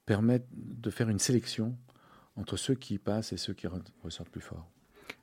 [0.09, 1.77] euh, permet de faire une sélection
[2.35, 4.69] entre ceux qui y passent et ceux qui re- ressortent plus forts.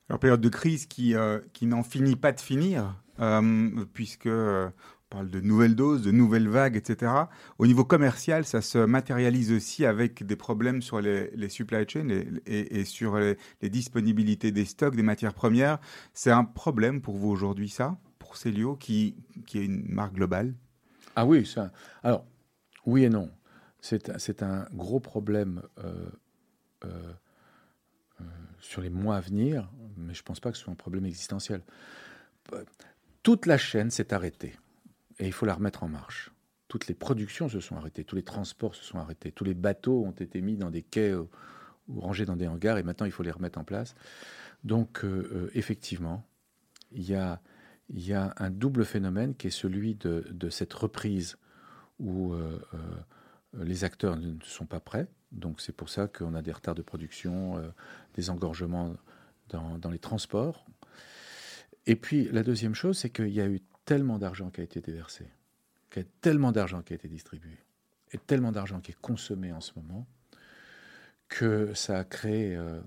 [0.09, 4.68] Alors, période de crise qui, euh, qui n'en finit pas de finir, euh, puisque euh,
[5.12, 7.12] on parle de nouvelles doses, de nouvelles vagues, etc.
[7.59, 12.09] Au niveau commercial, ça se matérialise aussi avec des problèmes sur les, les supply chains
[12.09, 15.78] et, et- et sur les, les disponibilités des stocks, des matières premières.
[16.14, 19.16] C'est un problème pour vous aujourd'hui, ça, pour Célio, qui,
[19.47, 20.55] qui est une marque globale?
[21.16, 21.72] Ah oui, ça.
[22.03, 22.24] Alors,
[22.87, 23.31] oui et non.
[23.81, 26.11] C'est un gros problème euh,
[26.85, 27.12] euh,
[28.20, 28.24] euh,
[28.61, 31.07] sur les mois à venir, mais je ne pense pas que ce soit un problème
[31.07, 31.62] existentiel.
[33.22, 34.55] Toute la chaîne s'est arrêtée
[35.18, 36.31] et il faut la remettre en marche.
[36.68, 40.05] Toutes les productions se sont arrêtées, tous les transports se sont arrêtés, tous les bateaux
[40.05, 41.28] ont été mis dans des quais ou
[42.01, 43.95] rangés dans des hangars et maintenant il faut les remettre en place.
[44.62, 45.05] Donc,
[45.55, 46.24] effectivement,
[46.93, 47.41] il y a,
[48.37, 51.39] un double phénomène qui est celui de, cette reprise
[51.99, 52.35] où
[53.55, 55.09] les acteurs ne sont pas prêts.
[55.32, 57.70] Donc c'est pour ça qu'on a des retards de production, euh,
[58.14, 58.96] des engorgements
[59.48, 60.66] dans, dans les transports.
[61.86, 64.80] Et puis la deuxième chose, c'est qu'il y a eu tellement d'argent qui a été
[64.80, 65.26] déversé,
[65.90, 67.59] qu'il y a tellement d'argent qui a été distribué,
[68.12, 70.07] et tellement d'argent qui est consommé en ce moment,
[71.28, 72.80] que ça a créé euh,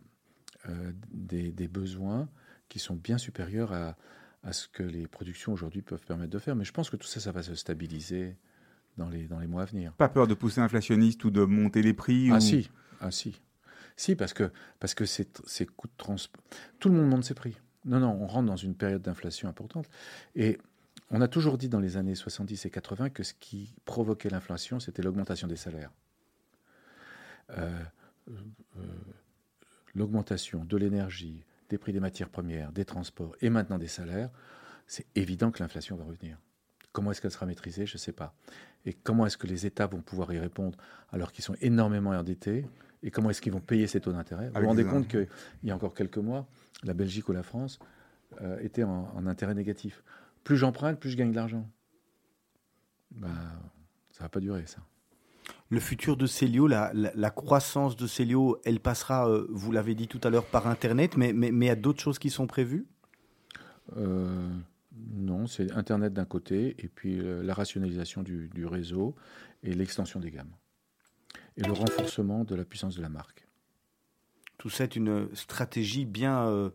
[0.70, 2.30] euh, des, des besoins
[2.70, 3.96] qui sont bien supérieurs à,
[4.44, 6.56] à ce que les productions aujourd'hui peuvent permettre de faire.
[6.56, 8.36] Mais je pense que tout ça, ça va se stabiliser
[8.98, 9.94] dans les, dans les mois à venir.
[9.94, 12.70] Pas peur de pousser inflationniste ou de monter les prix Ah ou- si,
[13.02, 13.40] ah si.
[13.96, 16.42] Si, parce que, parce que ces, ces coûts de transport...
[16.80, 17.56] Tout le monde monte ses prix.
[17.86, 19.88] Non, non, on rentre dans une période d'inflation importante.
[20.36, 20.58] Et
[21.12, 24.80] on a toujours dit dans les années 70 et 80 que ce qui provoquait l'inflation,
[24.80, 25.92] c'était l'augmentation des salaires.
[27.52, 27.70] Euh,
[28.30, 28.82] euh,
[29.96, 34.30] l'augmentation de l'énergie, des prix des matières premières, des transports et maintenant des salaires,
[34.88, 36.38] c'est évident que l'inflation va revenir.
[36.94, 37.86] Comment est-ce qu'elle sera maîtrisée?
[37.86, 38.36] Je ne sais pas.
[38.86, 40.78] Et comment est-ce que les États vont pouvoir y répondre
[41.12, 42.66] alors qu'ils sont énormément endettés?
[43.02, 44.50] Et comment est-ce qu'ils vont payer ces taux d'intérêt?
[44.50, 45.28] Vous vous rendez compte qu'il
[45.64, 46.48] y a encore quelques mois,
[46.84, 47.80] la Belgique ou la France
[48.42, 50.04] euh, étaient en, en intérêt négatif.
[50.44, 51.68] Plus j'emprunte, plus je gagne de l'argent.
[53.12, 53.30] Ben,
[54.12, 54.80] ça ne va pas durer, ça.
[55.70, 59.96] Le futur de Célio, la, la, la croissance de Célio, elle passera, euh, vous l'avez
[59.96, 62.30] dit tout à l'heure, par Internet, mais mais mais il y a d'autres choses qui
[62.30, 62.86] sont prévues?
[63.98, 64.50] Euh,
[65.16, 69.16] non, c'est Internet d'un côté, et puis euh, la rationalisation du, du réseau
[69.64, 70.52] et l'extension des gammes.
[71.58, 73.48] Et le renforcement de la puissance de la marque.
[74.58, 76.70] Tout ça est une stratégie bien, euh,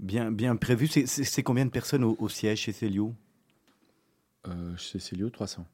[0.00, 0.86] bien, bien prévue.
[0.86, 3.14] C'est- combien de personnes au, au siège chez Célio?
[4.46, 5.66] Euh, chez Célio, 300.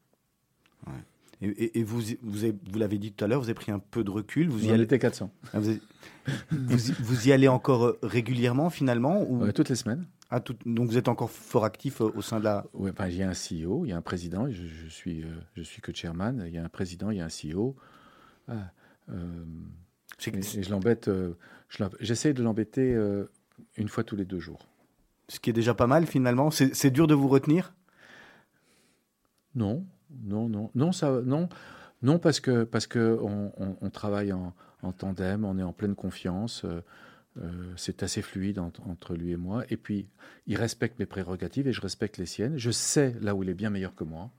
[1.43, 3.73] Et, et- et vous, vous, avez- vous l'avez dit tout à l'heure, vous avez pris
[3.73, 4.49] un peu de recul.
[4.49, 5.31] Vous y, allez, était 400.
[5.53, 5.81] ah, vous, y-
[6.51, 10.07] vous y- vous y allez encore régulièrement finalement ou, Ouais, toutes les semaines.
[10.37, 12.67] Ah, tout- Donc vous êtes encore fort actif euh, au sein de la...
[12.75, 15.23] Ouais, enfin, il y a un CEO, il y a un président, je, je suis,
[15.23, 17.77] euh, je suis que chairman, il y a un président, il y a un CEO.
[18.49, 18.55] Ah,
[19.11, 19.45] euh,
[20.27, 21.35] et, et je l'embête, euh,
[21.69, 23.31] je l'em- j'essaie de l'embêter euh,
[23.77, 24.67] une fois tous les deux jours.
[25.29, 26.51] Ce qui est déjà pas mal finalement.
[26.51, 27.73] C'est c'est dur de vous retenir?
[29.55, 29.85] Non,
[30.25, 31.49] non, non, non, ça, non,
[32.03, 35.73] non, parce que parce que on, on- on travaille en, en tandem, on est en
[35.73, 36.65] pleine confiance.
[37.37, 39.65] Euh, c'est assez fluide entre, entre lui et moi.
[39.71, 40.09] Et puis,
[40.47, 42.57] il respecte mes prérogatives et je respecte les siennes.
[42.59, 44.31] Je sais là où il est bien meilleur que moi.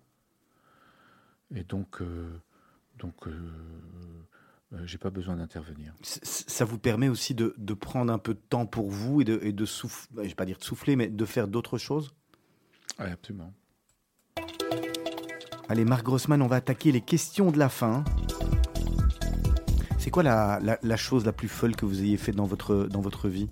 [1.53, 2.41] Et donc, euh,
[2.97, 3.31] donc, euh,
[4.73, 5.93] euh, j'ai pas besoin d'intervenir.
[6.01, 9.39] Ça vous permet aussi de, de prendre un peu de temps pour vous et de,
[9.43, 12.13] et de souffler, je vais pas dire de souffler, mais de faire d'autres choses?
[12.99, 13.53] Ouais, absolument.
[15.67, 18.03] Allez, Marc Grossman, on va attaquer les questions de la fin.
[20.05, 22.85] C'est quoi la, la- la chose la plus folle que vous ayez fait dans votre,
[22.85, 23.49] dans votre vie?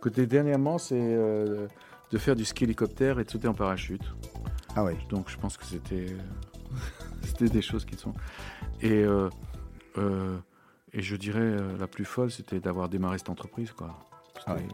[0.00, 1.66] Côté dernièrement, c'est euh,
[2.10, 4.00] de faire du ski hélicoptère et de sauter en parachute.
[4.76, 4.96] Ah ouais.
[5.10, 6.16] Donc je pense que c'était
[7.22, 8.14] c'était des choses qui sont
[8.80, 9.28] et euh,
[9.98, 10.38] euh,
[10.94, 13.94] et je dirais euh, la plus folle c'était d'avoir démarré cette entreprise quoi.
[14.46, 14.66] Ah ouais.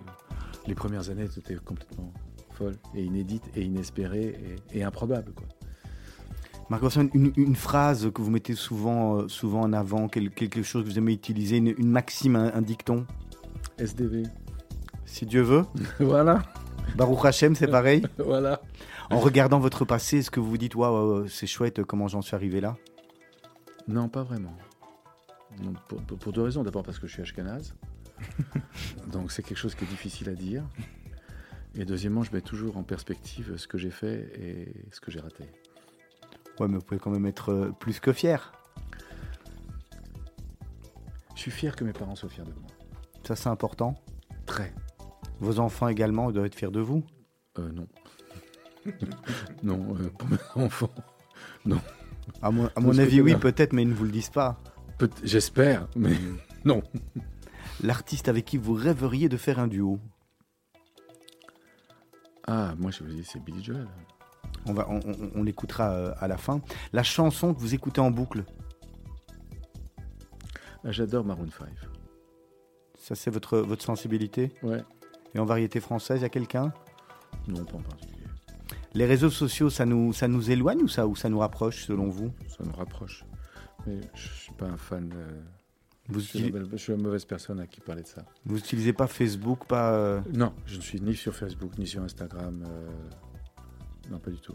[0.69, 2.13] Les premières années c'était complètement
[2.53, 4.37] folle et inédite et inespérée
[4.73, 5.49] et, et improbable quoi.
[6.71, 10.85] Marc une, une phrase que vous mettez souvent, euh, souvent en avant, quel- quelque chose
[10.85, 13.07] que vous aimez utiliser, une, une maxime, un, un dicton
[13.79, 14.23] SDV.
[15.05, 15.65] Si Dieu veut.
[16.01, 16.43] voilà,
[16.97, 18.03] Baruch Hashem, c'est pareil.
[18.19, 18.63] voilà.
[19.11, 22.35] En regardant votre passé, est-ce que vous vous dites, waouh, c'est chouette, comment j'en suis
[22.35, 22.77] arrivé là?
[23.87, 24.57] Non, pas vraiment.
[25.63, 26.63] Non, pour, pour- deux raisons.
[26.63, 27.75] D'abord parce que je suis ashkénaze.
[29.13, 30.63] Donc c'est quelque chose qui est difficile à dire.
[31.75, 35.21] Et deuxièmement, je mets toujours en perspective ce que j'ai fait et ce que j'ai
[35.21, 35.45] raté.
[36.61, 38.53] Ouais, mais vous pouvez quand même être euh, plus que fier.
[41.35, 42.69] Je suis fier que mes parents soient fiers de moi.
[43.27, 43.95] Ça, c'est important.
[44.47, 44.73] Très.
[45.41, 47.03] Vos enfants également ils doivent être fiers de vous.
[47.59, 47.87] Euh, non.
[49.63, 50.91] non, euh, pour mes enfants.
[52.43, 54.59] À mon, à mon avis, oui, peut-être, mais ils ne vous le disent pas.
[54.99, 56.17] Peut- J'espère, mais
[56.65, 56.83] non.
[57.83, 59.99] L'artiste avec qui vous rêveriez de faire un duo?
[62.47, 63.89] Ah, moi je vous dis, c'est Billy Joel.
[64.67, 66.61] On, va, on, on- on l'écoutera euh, à la fin.
[66.93, 68.45] La chanson que vous écoutez en boucle,
[70.85, 71.69] Ah, J'adore Maroon 5.
[72.99, 74.83] ça c'est votre, votre sensibilité Ouais.
[75.35, 76.73] Et en variété française, il y a quelqu'un?
[77.49, 78.19] Non, pas en particulier.
[78.95, 82.09] Les réseaux sociaux, ça nous, ça nous éloigne ou ça, ou ça nous rapproche selon
[82.11, 82.31] vous?
[82.49, 83.25] Ça nous rapproche.
[83.87, 85.11] Mais je suis pas un fan.
[85.17, 85.41] euh,
[86.09, 88.09] vous, je, suis la, utilise- belle- je suis la mauvaise personne à qui parler de
[88.09, 88.23] ça.
[88.45, 89.93] vous utilisez pas Facebook, pas...
[89.95, 92.63] euh, Non, je ne suis ni sur Facebook, ni sur Instagram.
[92.67, 92.91] euh,
[94.11, 94.55] Non, pas du tout.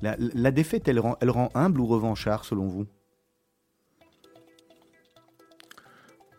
[0.00, 2.86] La, la défaite, elle rend, elle rend humble ou revanchard selon vous?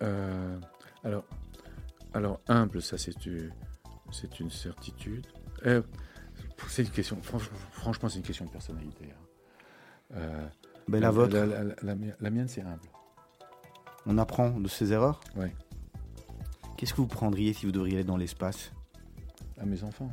[0.01, 0.59] Euh,
[1.03, 1.23] alors,
[2.13, 5.25] alors, humble, ça c'est une certitude.
[5.65, 5.81] Euh,
[6.67, 9.05] c'est une question, franch- franchement, c'est une question de personnalité.
[9.11, 10.15] hein.
[10.15, 10.47] Euh,
[10.87, 12.81] ben, La vôtre, La, la- la mi- la mienne, c'est humble.
[14.05, 15.21] on apprend de ses erreurs?
[15.35, 15.53] Ouais.
[16.77, 18.71] Qu'est-ce que vous prendriez si vous devriez aller dans l'espace?
[19.57, 20.11] À mes enfants.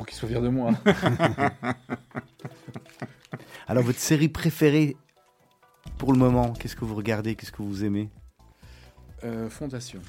[0.00, 0.72] Pour qu'ils soient fiers de moi.
[3.68, 4.96] Alors, votre série préférée
[5.98, 8.08] pour le moment, qu'est-ce que vous regardez Qu'est-ce que vous aimez?
[9.24, 10.00] Euh, fondation.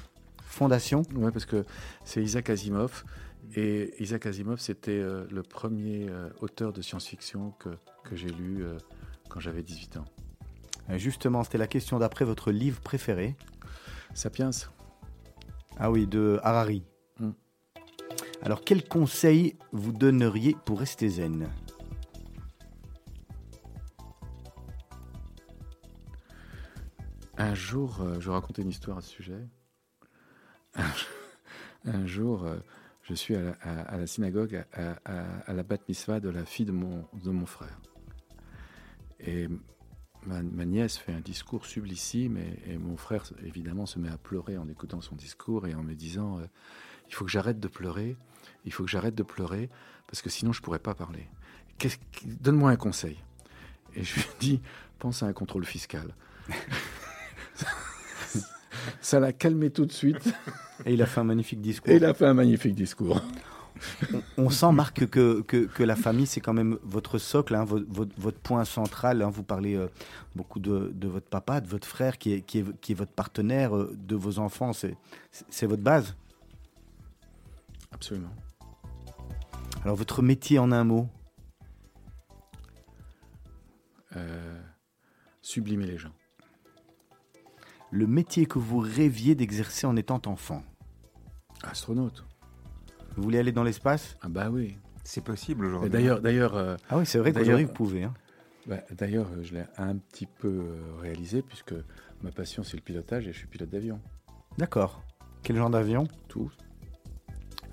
[0.46, 1.02] Fondation?
[1.14, 1.66] Ouais, parce que
[2.06, 3.04] c'est Isaac Asimov.
[3.54, 7.68] Et Isaac Asimov, c'était euh, le premier euh, auteur de science-fiction que,
[8.02, 8.78] que j'ai lu euh,
[9.28, 10.06] quand j'avais 18 ans.
[10.96, 13.36] Justement, c'était la question d'après votre livre préféré.
[14.14, 14.52] Sapiens
[15.78, 16.82] Ah oui, de Harari.
[18.44, 21.48] Alors, quel conseil vous donneriez pour rester zen
[27.38, 29.46] Un jour, euh, je raconter une histoire à ce sujet.
[31.84, 32.56] Un, jour, euh,
[33.02, 37.30] je suis à la, synagogue à, la bat mitzvah de la fille de mon, de
[37.30, 37.80] mon frère.
[39.20, 39.48] Et
[40.26, 44.58] ma, nièce fait un discours sublissime et, et mon frère, évidemment, se met à pleurer
[44.58, 46.46] en écoutant son discours et en me disant euh,
[47.08, 48.16] Il faut que j'arrête de pleurer,
[48.64, 49.68] il faut que j'arrête de pleurer,
[50.06, 51.26] parce que sinon je ne pourrais pas parler.
[52.24, 53.18] Donne-moi un conseil.
[53.94, 54.60] Et je lui dis
[54.98, 56.14] Pense à un contrôle fiscal.
[59.00, 60.32] Ça l'a calmé tout de suite
[60.86, 61.90] Et il a fait un magnifique discours.
[61.92, 63.20] et il a fait un magnifique discours.
[64.36, 67.86] On sent, Marc, que, que, que la famille, c'est quand même votre socle, hein, votre,
[67.88, 69.22] votre, votre point central.
[69.22, 69.30] hein.
[69.30, 69.88] Vous parlez euh,
[70.36, 73.10] beaucoup de, de votre papa, de votre frère, qui est, qui est, qui est votre
[73.12, 74.72] partenaire, euh, de vos enfants.
[74.72, 76.14] C'est votre base.
[77.92, 78.32] Absolument.
[79.84, 81.08] Alors, votre métier en un mot
[84.16, 84.60] Euh,
[85.40, 86.12] sublimer les gens.
[87.90, 90.62] Le métier que vous rêviez d'exercer en étant enfant
[91.62, 92.24] Astronaute.
[93.16, 94.16] Vous voulez aller dans l'espace?
[94.20, 94.76] Ah bah oui.
[95.04, 95.90] C'est possible aujourd'hui.
[95.90, 98.02] d'ailleurs, d'ailleurs, euh, Ah oui, c'est vrai D'ailleurs- qu'aujourd'hui, vous pouvez.
[98.04, 98.14] hein.
[98.66, 100.62] bah, d'ailleurs, euh, je l'ai un petit peu
[101.00, 101.74] réalisé puisque
[102.22, 104.00] ma passion c'est le pilotage et je suis pilote d'avion.
[104.58, 105.02] D'accord.
[105.42, 106.06] Quel genre d'avion?
[106.28, 106.50] Tout,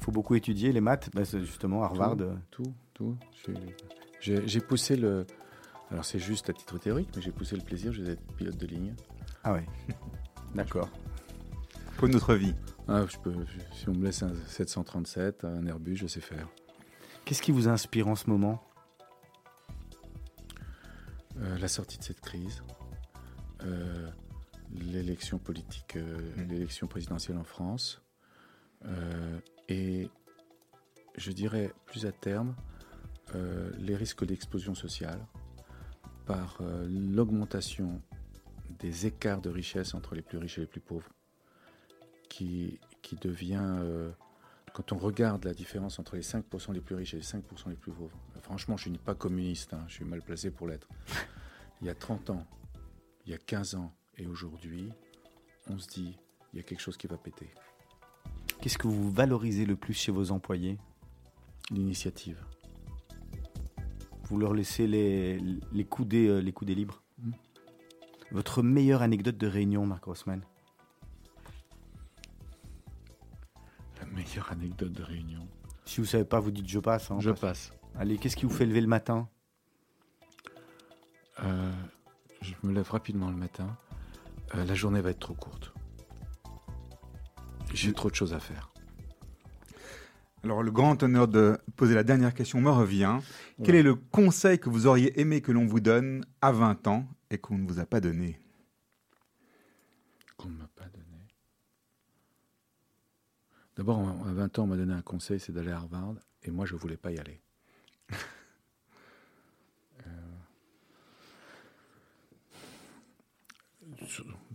[0.09, 1.09] faut beaucoup étudier les maths.
[1.13, 2.17] Bah, c'est justement, Harvard.
[2.49, 2.63] Tout.
[2.95, 3.53] tout, tout.
[4.19, 5.25] J'ai- poussé le.
[5.91, 8.57] Alors c'est juste à titre théorique, mais j'ai poussé le plaisir, je vais être pilote
[8.57, 8.95] de ligne.
[9.43, 9.65] Ah ouais.
[10.55, 10.89] D'accord.
[11.97, 12.53] Pour notre vie.
[12.87, 16.47] Ah, je peux, je- si on me laisse un 737, un Airbus, je sais faire.
[17.25, 18.63] Qu'est-ce qui vous inspire en ce moment?
[21.37, 22.63] Euh, la sortie de cette crise,
[23.63, 24.09] euh,
[24.71, 26.49] l'élection politique, euh, Mm.
[26.49, 28.01] l'élection présidentielle en France,
[28.85, 29.39] euh,
[29.69, 30.09] et
[31.15, 32.55] je dirais plus à terme
[33.35, 35.19] euh, les risques d'explosion sociale
[36.25, 38.01] par euh, l'augmentation
[38.79, 41.09] des écarts de richesse entre les plus riches et les plus pauvres,
[42.29, 44.11] qui, qui devient, euh,
[44.73, 47.75] quand on regarde la différence entre les 5% les plus riches et les 5% les
[47.75, 50.87] plus pauvres, franchement, je ne suis pas communiste, hein, je suis mal placé pour l'être.
[51.81, 52.45] Il y a 30 ans,
[53.25, 54.89] il y a 15 ans et aujourd'hui,
[55.67, 56.17] on se dit,
[56.53, 57.49] il y a quelque chose qui va péter.
[58.61, 60.77] Qu'est-ce que vous valorisez le plus chez vos employés
[61.71, 62.43] L'initiative.
[64.23, 65.39] Vous leur laissez les,
[65.71, 67.31] les, coudées, euh, les coudées libres Mm.
[68.31, 70.41] Votre meilleure anecdote de réunion, Marc Rossmann
[73.99, 75.45] La meilleure anecdote de réunion.
[75.83, 77.11] Si vous savez pas, vous dites je passe.
[77.11, 77.39] hein, Je passe.
[77.41, 77.73] passe.
[77.95, 79.27] Allez, qu'est-ce qui vous fait lever le matin
[81.43, 81.73] Euh,
[82.41, 83.75] je me lève rapidement le matin.
[84.55, 85.73] Euh, la journée va être trop courte.
[87.73, 88.71] J'ai trop de choses à faire.
[90.43, 93.19] Alors, le grand honneur de poser la dernière question me revient.
[93.63, 97.05] Quel est le conseil que vous auriez aimé que l'on vous donne à 20 ans
[97.29, 98.39] et qu'on ne vous a pas donné?
[100.37, 101.27] Qu'on ne m'a pas donné.
[103.75, 106.15] D'abord, à 20 ans, on m'a donné un conseil, c'est d'aller à Harvard.
[106.43, 107.41] Et moi, je ne voulais pas y aller.
[110.07, 110.11] Euh,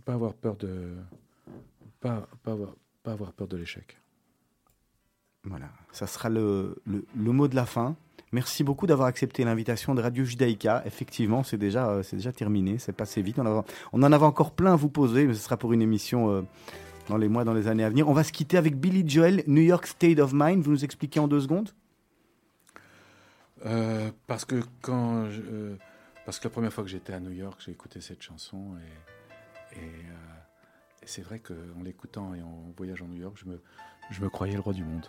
[0.03, 0.95] pas avoir peur de...
[1.99, 2.75] Pas, pas, avoir,
[3.05, 3.97] pas avoir peur de l'échec.
[5.43, 7.95] Voilà, ça sera le, le, le mot de la fin.
[8.31, 10.81] Merci beaucoup d'avoir accepté l'invitation de Radio Judaïka.
[10.85, 13.37] Effectivement, c'est déjà, euh, c'est déjà terminé, c'est passé vite.
[13.39, 15.81] On, a- on en avait encore plein à vous poser, mais ce sera pour une
[15.83, 16.41] émission euh,
[17.07, 18.09] dans les mois, dans les années à venir.
[18.09, 20.63] On va se quitter avec Billy Joel, New York State of Mind.
[20.63, 21.69] Vous nous expliquez en deux secondes?
[23.65, 25.75] Euh, parce que quand je- euh,
[26.25, 29.77] parce que la première fois que j'étais à New York, j'ai écouté cette chanson et,
[29.77, 30.44] et, euh, et
[31.05, 33.61] c'est vrai qu'en l'écoutant et en voyage en New York, je me,
[34.11, 35.05] je me croyais le roi du monde.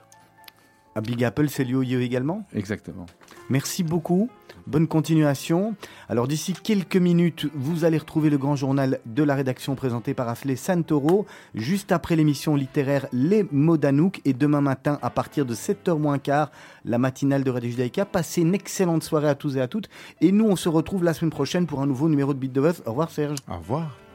[0.96, 2.46] À Big Apple, c'est lieu également?
[2.54, 3.04] Exactement.
[3.50, 4.30] Merci beaucoup.
[4.66, 5.74] Bonne continuation.
[6.08, 10.26] Alors d'ici quelques minutes, vous allez retrouver le grand journal de la rédaction présenté par
[10.26, 15.54] Asley Santoro, juste après l'émission littéraire Les mots d'Anouk et demain matin à partir de
[15.54, 16.50] 7h moins quart,
[16.86, 18.06] la matinale de Radio Judaïka.
[18.06, 19.90] Passez une excellente soirée à tous et à toutes
[20.22, 22.62] et nous on se retrouve la semaine prochaine pour un nouveau numéro de Beat de
[22.62, 22.82] Buzz.
[22.86, 23.36] Au revoir Serge.
[23.50, 24.05] Au revoir.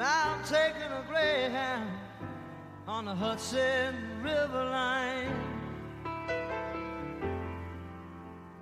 [0.00, 1.90] But I'm taking a Greyhound
[2.88, 5.30] on the Hudson River line.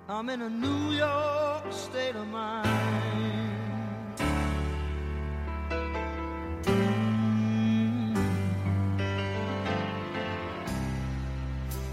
[0.09, 2.67] I'm in a New York state of mind.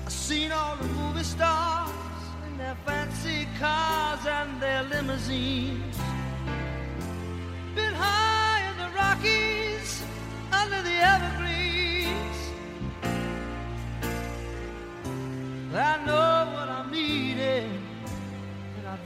[0.04, 1.92] I've seen all the movie stars
[2.48, 5.95] in their fancy cars and their limousines.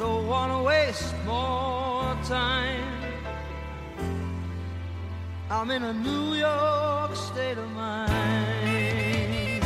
[0.01, 3.03] Don't want to waste more time.
[5.51, 9.63] I'm in a New York state of mind.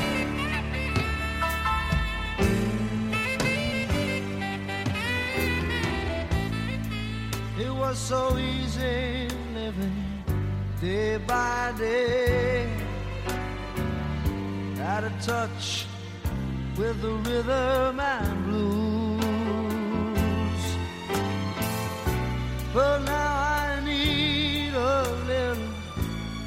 [7.56, 10.04] It was so easy living
[10.80, 12.68] day by day.
[14.80, 15.86] Out of touch
[16.76, 18.83] with the rhythm and blues.
[22.74, 25.68] But now I need a little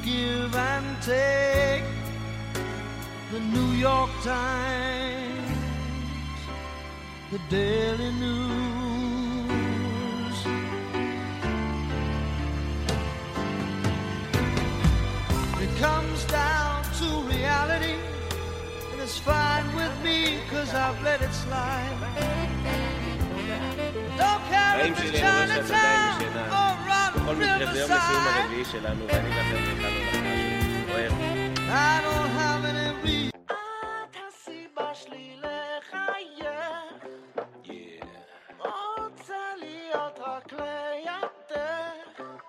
[0.04, 1.84] give and take.
[3.32, 5.58] The New York Times,
[7.30, 8.46] the Daily News.
[15.62, 17.96] It comes down to reality,
[18.92, 22.47] and it's fine with me, cause I've let it slide.
[24.78, 26.48] החיים שלי, אני רואה שאת עדיין ישנה.
[27.16, 30.94] בכל מקרה, זה יום לסיום הרביעי שלנו, ואני ואתם הכנו לך משהו.
[30.94, 31.38] אוהב.